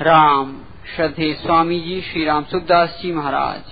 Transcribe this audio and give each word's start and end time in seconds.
राम 0.00 0.60
श्रद्धे 0.96 1.34
स्वामी 1.34 1.80
जी 1.80 2.00
श्री 2.00 2.24
राम 2.24 2.44
सुखदास 2.44 2.98
जी 3.02 3.12
महाराज। 3.12 3.62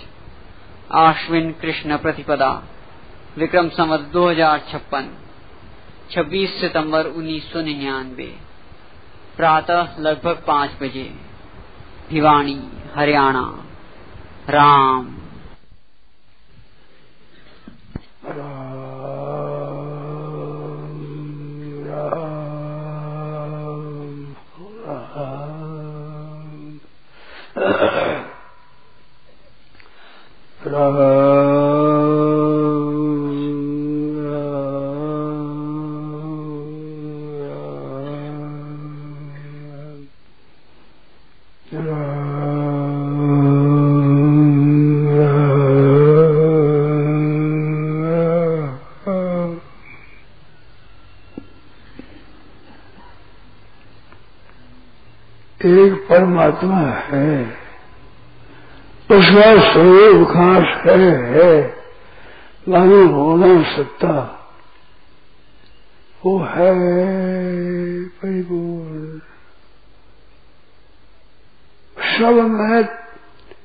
आश्विन 0.92 1.52
कृष्ण 1.52 1.96
प्रतिपदा। 1.96 2.62
विक्रम 3.38 3.68
संवत 3.68 4.00
दो 4.00 4.30
हज़ार 4.30 4.58
छप्पन। 4.72 5.08
छब्बीस 6.10 6.60
सितंबर 6.60 7.06
उन्नीस 7.06 7.52
सौ 7.52 7.60
निन्यानवे। 7.60 8.38
प्रातः 9.36 9.98
लगभग 9.98 10.45
पाँच 10.46 10.70
बजे। 10.82 11.14
भिवानी, 12.09 12.71
हरियाणा। 12.95 13.64
राम। 14.48 15.16
परमात्मा 56.11 56.80
है। 56.80 57.59
उसका 59.10 59.72
स्वरूप 59.72 60.28
खास 60.28 60.86
है, 60.86 61.11
है। 61.33 61.80
मानो 62.69 63.06
होना 63.08 63.77
सकता 63.77 64.36
वो 66.25 66.39
है 66.39 66.75
परिपूर्ण 68.08 69.19
सब 72.19 72.41
में 72.50 72.84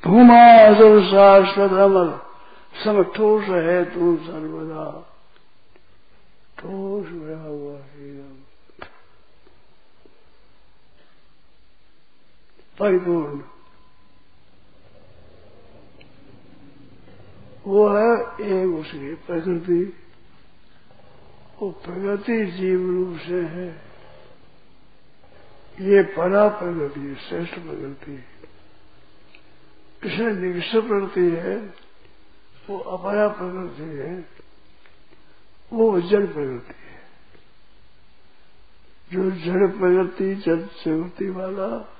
धूमा 0.03 0.73
सब 0.73 1.01
शाश्वत 1.11 1.71
अमल 1.71 2.19
सब 2.83 3.13
ठोस 3.15 3.43
है 3.43 3.83
तू 3.85 4.15
सर्वदा। 4.17 4.85
ठोस 6.59 7.05
भरा 7.05 7.43
हुआ 7.43 7.73
है 7.73 8.21
परिपूर्ण 12.79 13.54
वो 17.67 17.89
है 17.89 18.25
एक 18.41 18.73
उसकी 18.73 19.13
प्रकृति। 19.13 19.93
वो 21.61 21.71
प्रगति 21.71 22.45
जीव 22.45 22.91
रूप 22.91 23.19
से 23.19 23.41
है। 23.41 23.85
ये 25.81 26.03
परा 26.03 26.47
प्रगति 26.47 27.15
श्रेष्ठ 27.15 27.53
प्रगति 27.53 28.23
इसमें 30.05 30.33
निष्ठ 30.33 30.75
प्रगति 30.75 31.21
है, 31.21 31.57
वो 32.69 32.77
अपरा 32.77 33.27
प्रगति 33.27 33.83
है, 33.83 34.25
वो 35.73 36.01
जड़ 36.01 36.25
प्रगति 36.25 36.73
है। 36.73 36.95
जो 39.13 39.31
जड़ 39.31 39.67
प्रगति 39.67 40.35
जड़ 40.35 40.61
प्रगति 40.61 41.29
वाला, 41.29 41.95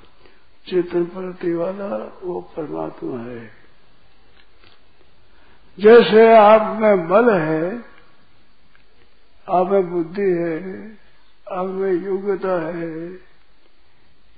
चेतन 0.68 1.06
प्रगति 1.06 1.54
वाला, 1.54 2.20
वो 2.24 2.42
परमात्मा 2.42 3.20
है। 3.20 3.55
जैसे 5.80 6.36
आप 6.36 6.82
में 6.82 7.08
बल 7.08 7.34
है, 7.34 7.78
आप 9.50 9.68
में 9.68 9.92
बुद्धि 9.92 10.22
है, 10.22 10.92
आप 11.52 11.66
में 11.66 11.92
योग्यता 11.92 12.68
है, 12.68 13.08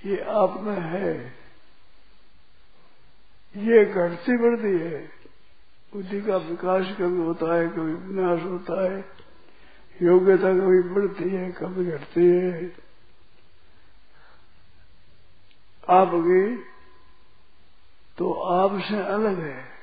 ये 0.05 0.21
आप 0.21 0.61
में 0.61 0.79
है। 0.79 1.33
ये 3.57 3.85
घटती 3.85 4.37
बढ़ती 4.37 4.79
है। 4.79 5.09
बुद्धि 5.93 6.21
का 6.21 6.37
विकास 6.37 6.85
कभी 6.97 7.17
होता 7.17 7.55
है, 7.55 7.67
कभी 7.67 7.93
विनाश 7.93 8.43
होता 8.43 8.91
है, 8.91 9.05
योग्यता 10.01 10.49
कभी 10.53 10.81
बढ़ती 10.81 11.29
है, 11.29 11.51
कभी 11.51 11.85
घटती 11.85 12.25
है। 12.25 12.65
आपकी 15.89 16.55
तो 18.17 18.33
आपसे 18.33 18.99
अलग 18.99 19.39
है। 19.39 19.76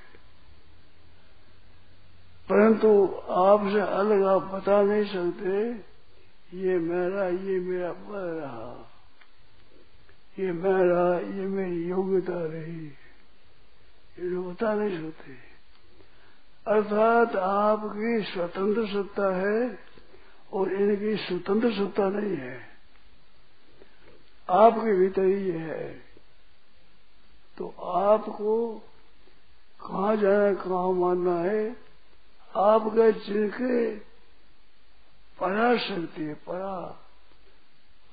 परंतु 2.51 3.23
आपसे 3.31 3.81
अलग 3.81 4.23
आप 4.23 4.43
बता 4.43 4.83
नहीं 4.83 5.05
सकते, 5.05 5.71
ये 6.59 6.79
मेरा 6.79 7.27
ये 7.27 7.61
मेरा 7.61 7.93
बल 7.93 8.19
रहा। 8.19 8.91
ये 10.39 10.53
मेरा, 10.53 11.19
ये 11.19 11.47
मेरी 11.47 11.85
योग्यता 11.85 12.33
रही। 12.37 12.87
ये 14.19 14.51
बता 14.51 14.75
नहीं 14.75 15.11
सकते। 15.11 15.33
अर्थात 16.67 17.37
आपकी 17.37 18.23
स्वतंत्र 18.23 18.87
सत्ता 18.87 19.37
है 19.37 19.79
और 20.53 20.73
इनकी 20.73 21.17
स्वतंत्र 21.17 21.73
सत्ता 21.73 22.09
नहीं 22.09 22.37
है। 22.37 22.61
आपके 24.51 24.99
भीतर 24.99 25.23
ही 25.23 25.51
है। 25.51 26.03
तो 27.59 27.69
आपको 27.83 28.75
कहा 29.81 30.15
जाना 30.15 30.55
कहा 30.55 30.91
मानना 30.91 31.35
है 31.35 31.84
आपके 32.57 33.13
जिनके 33.13 33.97
पराशक्ति 35.41 36.23
है 36.23 36.35
परा 36.35 37.01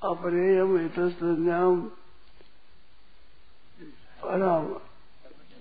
अपरेयम 0.02 0.78
हितस्त्रम 0.78 1.80
पराम 4.22 4.80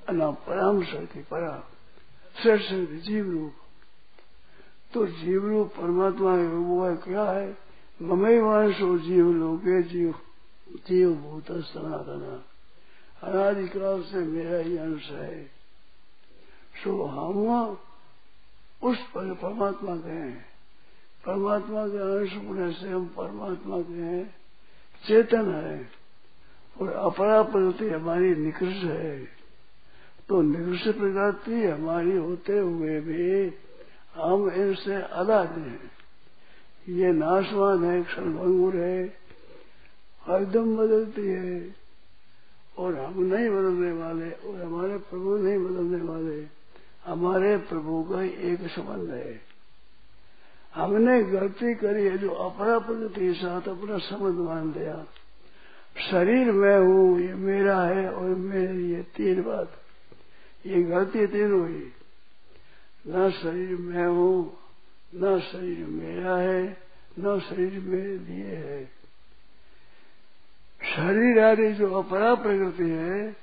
अना 0.10 0.32
पराम 0.32 0.84
शक्ति 0.84 1.20
परा 1.20 1.64
श्रेष्ठ 2.42 2.66
शक्ति 2.66 2.98
जीव 2.98 3.32
रूप। 3.32 3.54
तो 4.94 5.08
जीव 5.08 5.48
रूप 5.48 5.68
परमात्मा 5.70 6.34
वो 6.36 6.86
है 6.86 6.96
क्या 6.96 7.32
है? 7.32 7.58
ममई 8.02 8.40
वंशो 8.40 8.98
जीव 8.98 9.32
लोके 9.32 9.84
जीव 9.84 10.16
जीव 10.88 11.14
भूत 11.14 11.46
सनातन। 11.52 12.44
अनादिकाल 13.24 14.04
से 14.04 14.18
मेरा 14.18 14.58
ही 14.58 14.78
अंश 14.78 15.10
है। 15.10 15.46
सो 16.84 17.06
हम 17.06 17.78
उस 18.84 18.98
पर 18.98 19.34
परमात्मा 19.34 19.96
के 19.96 20.10
हैं। 20.10 20.46
परमात्मा 21.26 21.88
के 21.88 21.98
अंश 21.98 22.34
होने 22.36 22.72
से 22.72 22.90
हम 22.90 23.06
परमात्मा 23.06 23.82
के 23.82 23.94
हैं। 23.94 24.36
चेतन 25.08 25.52
है 25.52 25.90
और 26.82 26.90
अपरा 26.90 27.44
प्रगति 27.44 27.90
हमारी 27.90 28.36
निकृष्ट 28.36 28.84
है। 28.84 29.26
तो 30.30 30.42
निकृष्ट 30.42 30.98
प्रगति 30.98 31.64
हमारी 31.64 32.18
होते 32.18 32.60
हुए 32.60 33.00
भी 33.00 33.54
हम 34.16 34.52
इनसे 34.52 34.96
अलग 34.96 35.60
हैं। 35.60 35.92
ये 36.90 37.12
नाशवान 37.12 37.84
है, 37.84 38.04
क्षणभंगुर 38.04 38.76
है, 38.76 39.18
हरदम 40.22 40.78
बदलती 40.78 41.28
है 41.28 41.76
और 42.78 42.96
हम 42.96 43.20
नहीं 43.20 43.50
बदलने 43.50 43.92
वाले 43.92 44.32
और 44.32 44.62
हमारे 44.62 44.98
प्रभु 44.98 45.38
नहीं 45.38 45.58
बदलने 45.58 46.04
वाले। 46.04 46.61
हमारे 47.06 47.58
प्रभु 47.58 48.04
का 48.04 48.24
एक 48.24 48.62
संबंध 48.62 49.10
है। 49.10 49.42
हमने 50.76 51.24
गलती 51.24 51.76
करी 51.76 52.06
है 52.06 52.18
जो 52.18 52.30
अपरा 52.30 52.80
प्रगति 52.80 53.22
के 53.22 53.34
साथ 53.34 53.62
अपना 53.62 53.98
संबंध 53.98 54.36
मान 54.36 54.72
दिया 54.72 55.06
शरीर 56.12 56.52
में 56.52 56.78
हूँ, 56.78 57.20
ये 57.20 57.34
मेरा 57.34 57.82
है 57.82 58.12
और 58.12 58.30
मेरी 58.30 58.94
ये 58.94 59.02
तीन 59.02 59.42
बात। 59.44 59.82
ये 60.66 60.84
गलती 60.84 61.28
तीन 61.28 61.52
हुई। 61.52 61.92
न 63.08 63.32
शरीर 63.32 63.78
में 63.78 64.08
हूँ, 64.08 64.58
न 65.16 65.40
शरीर 65.40 65.86
मेरा 65.86 66.38
है, 66.38 66.78
न 67.20 67.40
शरीर 67.40 67.80
मेरे 67.80 68.18
लिए 68.18 68.56
है। 68.56 68.86
शरीर 70.82 71.40
आदि 71.40 71.74
जो 71.74 71.94
अपरा 71.94 72.36
प्रकृति 72.36 72.90
है 72.90 73.36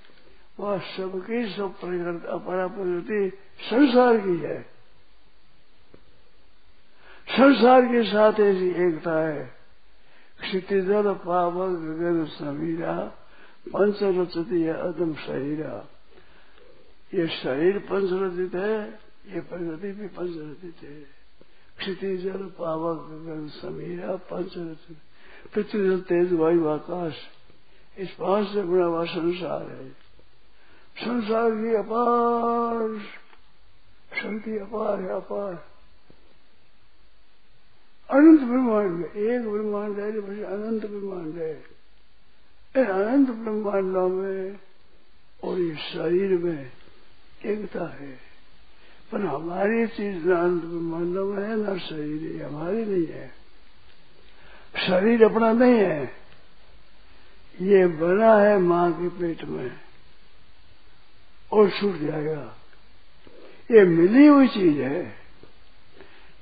वह 0.61 0.79
सबकी 0.79 1.53
सब 1.53 1.81
प्रकृति 1.81 2.27
अपरा 2.27 2.67
प्रकृति 2.67 3.33
संसार 3.61 4.17
की 4.17 4.37
है। 4.37 4.63
संसार 7.31 7.83
के 7.83 8.05
साथ 8.05 8.33
ऐसी 8.33 8.69
एकता 8.69 9.29
है। 9.29 9.53
क्षितिजल 10.41 11.15
पावक 11.15 11.79
गगन, 11.79 12.25
समीरा 12.25 12.95
पंच 13.75 13.99
रचती 14.03 14.63
है 14.63 14.73
अदम 14.73 15.15
शरीरा। 15.15 15.89
ये 17.15 17.27
शरीर 17.27 17.79
पंचरचित 17.79 18.55
है, 18.55 19.01
ये 19.35 19.41
प्रकृति 19.41 19.93
भी 19.93 20.07
पंचरचित 20.07 20.75
है। 20.83 21.19
क्षितिजल 21.79 22.53
पावक 22.59 22.99
गगन, 22.99 23.49
समीरा, 23.49 24.17
पंचरचित। 24.17 24.97
पृथ्वी 25.55 25.97
तेज 25.97 26.33
वायु, 26.33 26.69
आकाश, 26.69 27.15
इस 27.99 28.11
पास 28.11 28.47
से 28.47 28.63
बड़ा 28.63 28.87
हुआ 28.87 29.05
संसार 29.05 29.63
है। 29.63 30.08
संसार 30.99 31.51
की 31.51 31.75
अपार 31.75 32.99
शक्ति 34.23 34.59
अपार 34.59 35.01
है, 35.01 35.09
अपार। 35.09 35.53
अनंत 38.11 38.41
ब्रह्मांड 38.41 38.91
में, 38.91 39.11
एक 39.11 39.49
ब्रह्मांड 39.49 39.99
है 39.99 40.21
बस 40.21 40.45
अनंत 40.45 40.87
ब्रह्मांड 40.87 41.35
है। 41.37 41.65
इन 42.77 42.85
अनंत 42.85 43.31
ब्रह्मांडों 43.31 44.09
में 44.09 44.59
और 45.45 45.59
इस 45.59 45.77
शरीर 45.77 46.39
में 46.39 46.71
एकता 47.45 47.85
है। 47.85 48.19
पर 49.13 49.21
हमारी 49.21 49.87
चीज़ 49.87 50.29
न 50.29 50.33
अनंत 50.33 50.63
ब्रह्मांडों 50.63 51.27
में 51.27 51.49
है, 51.49 51.57
न 51.57 51.79
शरीर 51.79 52.43
हमारी 52.43 52.85
नहीं 52.85 53.07
है। 53.07 53.29
शरीर 54.87 55.25
अपना 55.25 55.53
नहीं 55.53 55.79
है। 55.79 56.05
ये 57.61 57.87
बना 57.87 58.35
है 58.35 58.59
माँ 58.59 58.93
के 58.93 59.09
पेट 59.09 59.45
में। 59.45 59.88
और 61.53 61.71
छूट 61.71 62.01
जाएगा। 62.01 62.57
ये 63.71 63.85
मिली 63.85 64.27
हुई 64.27 64.49
चीज़ 64.49 64.79
है। 64.79 65.13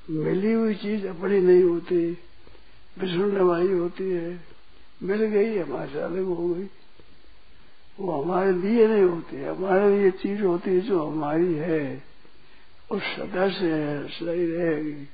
मिली 0.09 0.53
हुई 0.53 0.75
चीज़ 0.75 1.07
अपनी 1.07 1.39
नहीं 1.39 1.63
होती। 1.63 2.11
बिछड़ने 2.99 3.41
वाली 3.41 3.73
होती 3.73 4.11
है। 4.11 4.41
मिल 5.03 5.25
गई, 5.25 5.57
हमारे 5.57 5.91
से 5.91 5.99
अलग 5.99 6.23
हो 6.23 6.53
गई। 6.53 6.69
वो 7.99 8.23
हमारे 8.23 8.53
लिए 8.53 8.87
नहीं 8.87 9.03
होती। 9.03 9.43
हमारे 9.43 9.99
लिए 9.99 10.11
चीज़ 10.11 10.41
होती 10.41 10.71
है 10.71 10.79
जो 10.79 11.07
हमारी 11.07 11.53
है। 11.53 12.03
और 12.91 12.99
सदा 12.99 13.49
से 13.49 14.03
सही 14.07 14.51
रहेगी। 14.51 15.07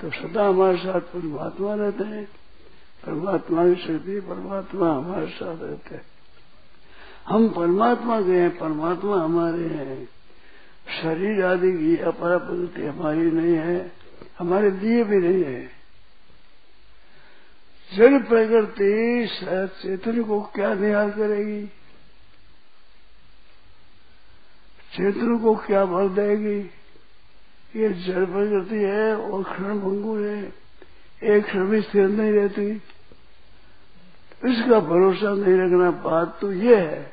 तो 0.00 0.10
सदा 0.10 0.48
हमारे 0.48 0.76
साथ 0.76 1.00
परमात्मा 1.00 1.74
रहते 1.74 2.04
हैं। 2.04 2.24
परमात्मा 3.06 3.74
की 3.74 3.74
शक्ति 3.74 4.20
परमात्मा 4.20 4.96
हमारे 4.96 5.26
साथ 5.26 5.56
रहते 5.62 5.94
हैं। 5.94 6.11
हम 7.26 7.48
परमात्मा 7.48 8.20
के 8.22 8.32
हैं, 8.32 8.58
परमात्मा 8.58 9.16
हमारे 9.16 9.66
हैं। 9.66 10.08
शरीर 11.02 11.44
आदि 11.44 11.72
की 11.72 11.96
अपरा 11.96 12.38
पद्धति 12.38 12.86
हमारी 12.86 13.30
नहीं 13.30 13.54
है, 13.54 13.92
हमारे 14.38 14.70
लिए 14.70 15.04
भी 15.04 15.16
नहीं 15.16 15.44
है। 15.44 15.70
जड़ 17.92 18.22
प्रकृति 18.22 19.28
चेतन 19.82 20.22
को 20.22 20.40
क्या 20.54 20.74
निहार 20.74 21.10
करेगी? 21.10 21.66
चेतन 24.92 25.38
को 25.38 25.54
क्या 25.56 25.84
बल 25.84 26.08
देगी? 26.08 26.60
ये 27.76 27.88
जड़ 27.88 28.24
प्रकृति 28.24 28.76
है 28.76 29.16
और 29.16 29.42
क्षण 29.44 29.78
भंगुर 29.80 30.20
है, 30.20 30.52
एक 31.22 31.44
क्षण 31.44 31.68
भी 31.68 31.80
स्थिर 31.80 32.08
नहीं 32.08 32.32
रहती। 32.32 32.70
इसका 34.42 34.80
भरोसा 34.80 35.34
नहीं 35.34 35.54
रखना 35.56 35.90
बात 36.02 36.38
तो 36.40 36.52
ये 36.52 36.76
है 36.76 37.11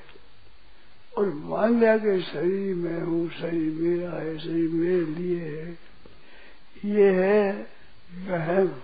और 1.19 1.33
मान 1.33 1.80
लिया 1.80 1.98
कि 1.98 2.21
शरीर 2.21 2.75
में 2.75 3.01
हूँ, 3.01 3.30
शरीर 3.30 3.74
मेरा 3.74 4.12
है, 4.12 4.39
शरीर 4.39 4.69
मेरे 4.69 5.06
लिए 5.06 5.39
है, 5.39 5.77
ये 6.86 7.12
है 7.12 7.68
वहम 8.27 8.81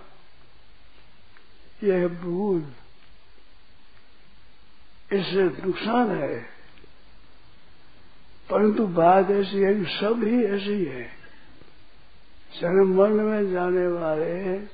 यह 1.84 1.94
है 1.94 2.22
भूल, 2.22 2.64
इससे 5.12 5.42
नुकसान 5.42 6.10
है। 6.10 6.40
परंतु 8.50 8.86
बात 8.86 9.30
ऐसी 9.30 9.56
है 9.56 9.74
कि 9.74 9.84
सब 9.84 10.24
ही 10.24 10.44
ऐसी 10.44 10.84
है। 10.84 11.02
जन्म 12.60 12.96
मरण 12.96 13.14
में 13.14 13.52
जाने 13.52 13.86
वाले 13.86 14.66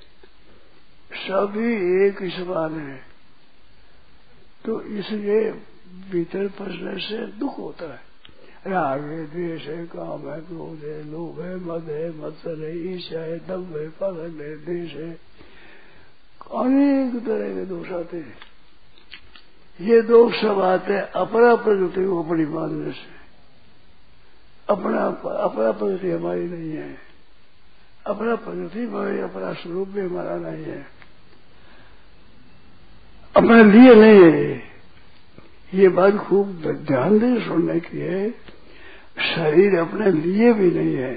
सभी 1.14 2.06
एक 2.06 2.32
समान 2.32 2.80
है। 2.80 3.02
तो 4.64 4.82
इसलिए 4.82 5.54
भीतर 5.92 6.48
फंसने 6.48 7.00
से 7.00 7.26
दुख 7.26 7.58
होता 7.58 7.92
है। 7.92 8.00
राग 8.66 9.02
है 9.02 9.26
द्वेष 9.26 9.66
है, 9.66 9.86
काम 9.86 10.30
है, 10.30 10.40
क्रोध 10.40 10.84
है, 10.84 11.10
लोभ 11.10 11.40
है, 11.40 11.56
मद 11.56 11.82
है, 11.90 12.18
मत्सर 12.18 12.64
है 12.64 12.78
ईर्षा 12.78 13.20
है, 13.20 13.38
दम 13.38 13.64
है 13.64 13.88
पालन 13.88 14.40
है 14.40 14.56
देश 14.56 14.92
है। 14.94 15.10
अनेक 16.54 17.26
तरह 17.26 17.54
के 17.54 17.64
दोष 17.64 17.90
आते 17.90 18.16
हैं। 18.16 18.38
ये 19.80 20.02
दोष 20.02 20.40
सब 20.40 20.60
आते 20.60 20.92
हैं 20.92 21.02
अपरा 21.02 21.56
प्रकृति 21.56 22.06
को 22.06 22.24
बड़ी 22.24 22.46
मानने 22.46 22.92
से। 22.92 23.22
अपना 24.68 25.06
अपरा 25.42 25.72
प्रकृति 25.72 26.10
हमारी 26.10 26.44
नहीं 26.44 26.70
है। 26.70 26.98
अपना 28.06 28.36
प्रकृति 28.36 28.84
हमारी, 28.84 29.20
अपना 29.20 29.52
स्वरूप 29.52 29.88
भी 29.88 30.00
हमारा 30.00 30.36
नहीं 30.36 30.64
है। 30.64 30.86
अपने 33.36 33.64
लिए 33.64 33.94
नहीं 33.94 34.34
है। 34.34 34.71
ये 35.74 35.88
बात 35.88 36.16
खूब 36.16 36.46
ध्यान 36.86 37.18
दे 37.18 37.40
सुनने 37.40 37.80
की 37.80 37.98
है। 37.98 38.30
शरीर 39.26 39.78
अपने 39.78 40.10
लिए 40.10 40.52
भी 40.52 40.70
नहीं 40.70 40.94
है, 40.94 41.14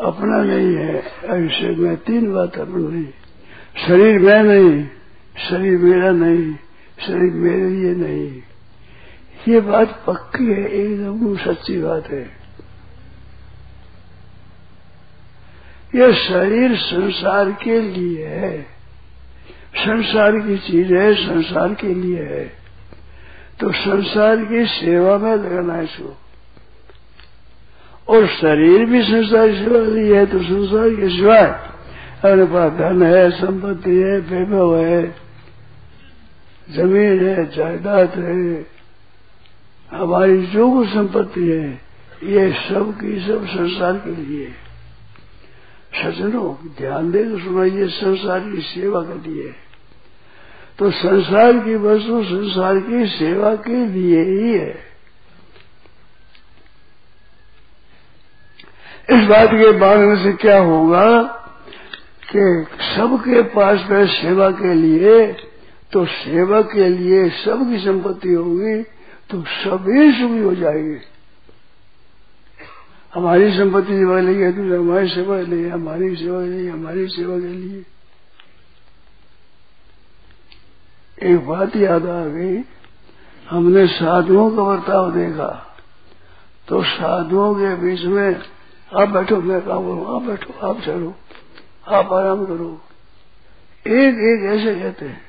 अपना 0.00 0.42
नहीं 0.42 0.74
है, 0.74 0.96
ऐसे 1.24 1.74
में 1.76 1.96
तीन 1.96 2.32
बात 2.32 2.58
अपनी 2.58 2.82
नहीं। 2.82 3.12
शरीर 3.86 4.18
मैं 4.18 4.42
नहीं, 4.42 4.84
शरीर 5.50 5.78
मेरा 5.78 6.10
नहीं, 6.10 6.54
शरीर 7.06 7.32
मेरे 7.32 7.70
लिए 7.70 7.94
नहीं। 7.94 8.42
ये 9.48 9.60
बात 9.60 10.04
पक्की 10.06 10.46
है, 10.46 10.68
एकदम 10.68 11.36
सच्ची 11.36 11.78
बात 11.78 12.10
है। 12.10 12.22
ये 15.94 16.12
शरीर 16.14 16.76
संसार 16.76 17.52
के 17.52 17.80
लिए 17.80 18.26
है। 18.26 18.62
संसार 19.76 20.32
की 20.32 20.58
चीज़ 20.58 20.94
है, 20.94 21.14
संसार 21.14 21.74
के 21.74 21.94
लिए 21.94 22.22
है। 22.22 22.65
तो 23.60 23.72
संसार 23.72 24.36
की 24.44 24.66
सेवा 24.66 25.18
में 25.18 25.36
लगना 25.36 25.74
है 25.74 25.84
इसको। 25.84 26.16
और 28.08 28.26
शरीर 28.26 28.84
भी 28.84 29.02
संसार 29.02 29.48
की 29.48 29.56
सेवा 29.56 29.78
ली 29.78 30.08
है 30.08 30.26
तो 30.26 30.38
संसार 30.38 30.90
के 30.90 31.08
सिवाय 31.16 31.46
अपने 32.16 32.44
पास 32.44 32.72
धन 32.72 33.02
है, 33.02 33.30
संपत्ति 33.30 33.96
है, 33.96 34.18
वैभव 34.20 34.76
है, 34.76 35.02
ज़मीन 36.70 37.26
है, 37.26 37.50
जायदाद 37.50 38.18
है, 38.18 38.66
हमारी 39.90 40.46
जो 40.46 40.70
कुछ 40.72 40.88
संपत्ति 40.88 41.48
है, 41.48 41.68
ये 42.24 42.52
सब 42.68 42.92
की 43.00 43.20
सब 43.26 43.46
संसार 43.46 43.92
के 43.92 44.10
लिए 44.10 44.54
सजनों 45.96 46.54
ध्यान 46.78 47.10
दे 47.10 47.24
तो 47.24 47.38
सुना 47.38 47.64
ये 47.64 47.86
संसार 47.88 48.40
की 48.40 48.60
सेवा 48.62 49.00
के 49.00 49.30
लिए 49.30 49.54
तो 50.78 50.90
संसार 50.90 51.58
की 51.58 51.74
वस्तु 51.74 52.22
संसार 52.24 52.78
की 52.80 53.06
सेवा 53.08 53.54
के 53.66 53.86
लिए 53.86 54.22
ही 54.22 54.52
है। 54.52 54.74
इस 59.08 59.26
बात 59.28 59.50
के 59.50 59.70
मानने 59.78 60.16
से 60.22 60.32
क्या 60.32 60.58
होगा 60.60 61.06
कि 62.30 62.44
सबके 62.86 63.42
पास 63.54 63.86
में 63.90 64.06
सेवा 64.06 64.50
के 64.50 64.74
लिए 64.74 65.26
तो 65.92 66.04
सेवा 66.06 66.60
के 66.72 66.88
लिए 66.88 67.28
सबकी 67.30 67.78
संपत्ति 67.78 68.32
होगी 68.32 68.82
तो 69.30 69.42
सभी 69.48 70.12
सुखी 70.12 70.38
हो 70.38 70.54
जाएगी। 70.54 70.98
हमारी 73.14 73.50
संपत्ति 73.56 73.92
सेवा 73.92 74.20
लिए 74.20 74.52
तो 74.52 74.62
हमारी 74.78 75.08
सेवा 75.08 75.40
लिए 75.42 75.68
हमारी 75.68 76.14
सेवा 76.16 76.40
लिए 76.40 76.70
हमारी 76.70 77.06
सेवा 77.08 77.38
के 77.38 77.48
लिए। 77.48 77.84
एक 81.22 81.46
बात 81.46 81.76
याद 81.76 82.06
आ 82.06 82.24
गई। 82.24 82.62
हमने 83.50 83.86
साधुओं 83.86 84.56
का 84.56 84.64
बर्ताव 84.64 85.12
देखा। 85.12 85.76
तो 86.68 86.82
साधुओं 86.82 87.54
के 87.54 87.74
बीच 87.76 88.04
में 88.04 88.40
आप 88.96 89.08
बैठो 89.08 89.36
मैं 89.36 89.60
काम 89.60 89.82
करूँ 89.82 90.16
आप 90.16 90.22
बैठो 90.22 90.66
आप 90.66 90.80
चलो 90.80 91.14
आप 91.88 92.12
आराम 92.12 92.46
करो। 92.46 92.80
एक 93.86 94.14
एक 94.14 94.44
ऐसे 94.44 94.80
कहते 94.80 95.06
हैं। 95.06 95.22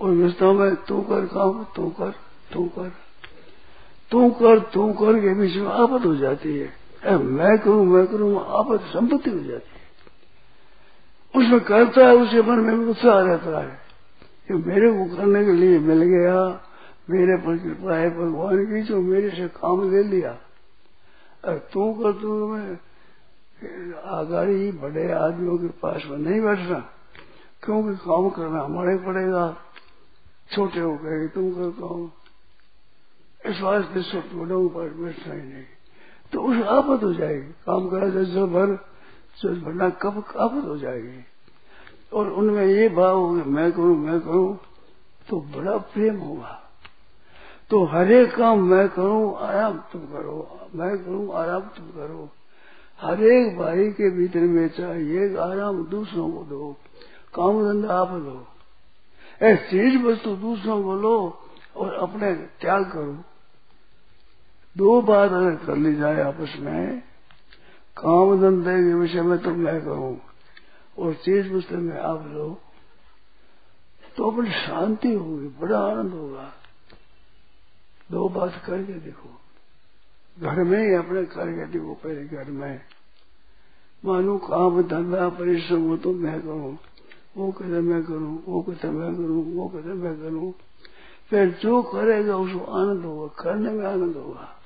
और 0.00 0.10
व्यवस्थाओं 0.10 0.54
में 0.54 0.74
तू 0.74 1.00
कर 1.00 1.26
काम 1.26 1.66
तू 1.76 1.88
कर 1.88 2.10
तू 2.52 2.64
कर। 2.64 2.92
तू 4.10 4.30
कर 4.30 4.58
तू 4.58 4.92
कर 4.92 5.20
के 5.20 5.34
बीच 5.34 5.56
में 5.56 5.68
आपत 5.68 6.06
हो 6.06 6.16
जाती 6.16 6.58
है। 6.58 6.72
ए, 7.06 7.16
मैं 7.16 7.58
करूँ 7.58 7.86
मैं 7.86 8.06
करूँ 8.06 8.46
आपत 8.48 8.80
संपत्ति 8.80 9.30
हो 9.30 9.38
जाती 9.38 9.72
है। 9.74 9.82
उसमें 11.36 11.60
करता 11.60 12.06
है 12.06 12.16
उसके 12.16 12.42
मन 12.42 12.58
में 12.58 12.86
उत्साह 12.86 13.20
रहता 13.20 13.62
है। 13.62 13.81
कि 14.48 14.54
मेरे 14.54 14.88
को 14.92 15.16
करने 15.16 15.44
के 15.44 15.52
लिए 15.52 15.78
मिल 15.78 16.02
गया, 16.04 16.36
मेरे 17.10 17.36
पर 17.36 17.58
कृपा 17.58 17.96
है 17.96 18.08
भगवान 18.10 18.64
की, 18.66 18.82
जो 18.82 19.00
मेरे 19.02 19.30
से 19.30 19.48
काम 19.48 19.90
ले 19.90 20.02
लिया। 20.02 20.32
तू 21.72 21.92
कर 21.92 22.12
तू 22.12 22.46
मैं 22.48 22.78
आगाड़ी 24.10 24.72
बड़े 24.72 25.10
आदमियों 25.12 25.58
के 25.58 25.68
पास 25.82 26.02
में 26.06 26.18
नहीं 26.18 26.40
बैठना, 26.40 26.78
क्योंकि 27.62 27.94
काम 27.96 28.28
करना 28.30 28.62
हमारे 28.62 28.96
पड़ेगा। 28.96 29.44
छोटे 30.52 30.80
हो 30.80 30.94
गए 30.94 31.26
तुम 31.28 31.50
कर 31.50 31.70
काम। 31.80 32.10
इस 33.46 33.60
वास्ते 33.60 34.02
सब 34.02 34.30
बड़ों 34.34 34.68
के 34.68 34.74
पास 34.74 34.90
बैठना 34.96 35.34
ही 35.34 35.42
नहीं। 35.42 35.64
तो 36.32 36.42
उस 36.42 36.56
आफत 36.66 37.02
हो 37.04 37.12
जाएगी। 37.14 37.52
काम 37.66 37.88
करा, 37.88 38.08
जल 38.08 38.46
भर, 38.46 38.78
जल 39.42 39.60
भरना 39.60 39.88
कब 40.02 40.24
आफत 40.36 40.64
हो 40.64 40.76
जाएगी? 40.78 41.20
और 42.12 42.30
उनमें 42.30 42.66
ये 42.66 42.88
भाव 42.88 43.18
हो 43.18 43.42
कि 43.42 43.50
मैं 43.50 43.72
करूँ 43.72 43.96
मैं 43.98 44.20
करूँ 44.20 44.58
तो 45.28 45.40
बड़ा 45.40 45.76
प्रेम 45.76 46.18
होगा 46.18 46.58
तो 47.70 47.84
हर 47.84 48.26
काम 48.26 48.60
मैं 48.60 48.88
करूँ, 48.88 49.36
आराम 49.36 49.76
तुम 49.92 50.00
करो, 50.00 50.60
मैं 50.74 51.04
करूँ, 51.04 51.34
आराम 51.34 51.60
तुम 51.60 51.86
करो। 51.86 52.28
हर 53.00 53.22
एक 53.22 53.58
भाई 53.58 53.90
के 53.90 54.10
भीतर 54.10 54.40
में 54.40 54.68
चाहिए, 54.68 55.36
आराम 55.36 55.84
दूसरों 55.84 56.30
को 56.30 56.44
दो, 56.44 56.76
काम 57.34 57.62
धंधा 57.62 57.94
आप 57.94 58.08
दो। 58.08 58.46
ऐ 59.42 59.56
चीज़ 59.56 60.02
वस्तु 60.02 60.36
दूसरों 60.36 60.82
को 60.82 60.96
लो 60.96 61.38
और 61.76 61.94
अपने 61.94 62.34
त्याग 62.34 62.84
करो। 62.84 63.12
दो 64.76 65.00
बात 65.02 65.30
अगर 65.30 65.54
कर 65.54 65.76
ली 65.76 65.94
जाए 65.94 66.20
आपस 66.20 66.56
में, 66.60 67.00
काम 67.96 68.40
धंधे 68.40 68.76
के 68.76 68.94
विषय 68.94 69.22
में 69.22 69.38
तो 69.38 69.50
मैं 69.50 69.80
करूँ। 69.80 70.16
और 70.98 71.14
चीज़ 71.14 71.52
वस्तु 71.52 71.76
में 71.76 71.98
आप 72.00 72.26
लो 72.26 72.60
तो 74.16 74.30
अपनी 74.30 74.50
शांति 74.50 75.14
होगी, 75.14 75.48
बड़ा 75.48 75.78
आनंद 75.78 76.12
होगा। 76.12 76.52
दो 78.10 78.28
बात 78.28 78.62
करके 78.66 78.92
देखो। 78.92 79.28
घर 80.40 80.64
में 80.64 80.88
ही 80.88 80.94
अपने 80.94 81.24
करके 81.24 81.66
देखो 81.66 81.94
पहले 81.94 82.24
घर 82.24 82.50
में। 82.50 82.80
मानो 84.04 84.38
काम, 84.38 84.82
धंधा, 84.82 85.28
परिश्रम 85.28 85.88
हो 85.88 85.96
तो 85.96 86.12
मैं 86.12 86.40
करूँ, 86.40 86.78
वो 87.36 87.52
कहते 87.52 87.80
मैं 87.80 88.02
करूँ, 88.04 88.42
वो 88.48 88.62
कहते 88.62 88.88
मैं 88.88 89.14
करूँ, 89.14 89.56
वो 89.56 89.68
कहते 89.68 89.88
मैं 89.88 90.16
करूँ। 90.20 90.52
फिर 91.30 91.58
जो 91.62 91.82
करेगा 91.82 92.36
उसको 92.36 92.58
आनंद 92.58 93.04
होगा, 93.04 93.42
करने 93.42 93.70
में 93.70 93.86
आनंद 93.86 94.16
होगा। 94.16 94.60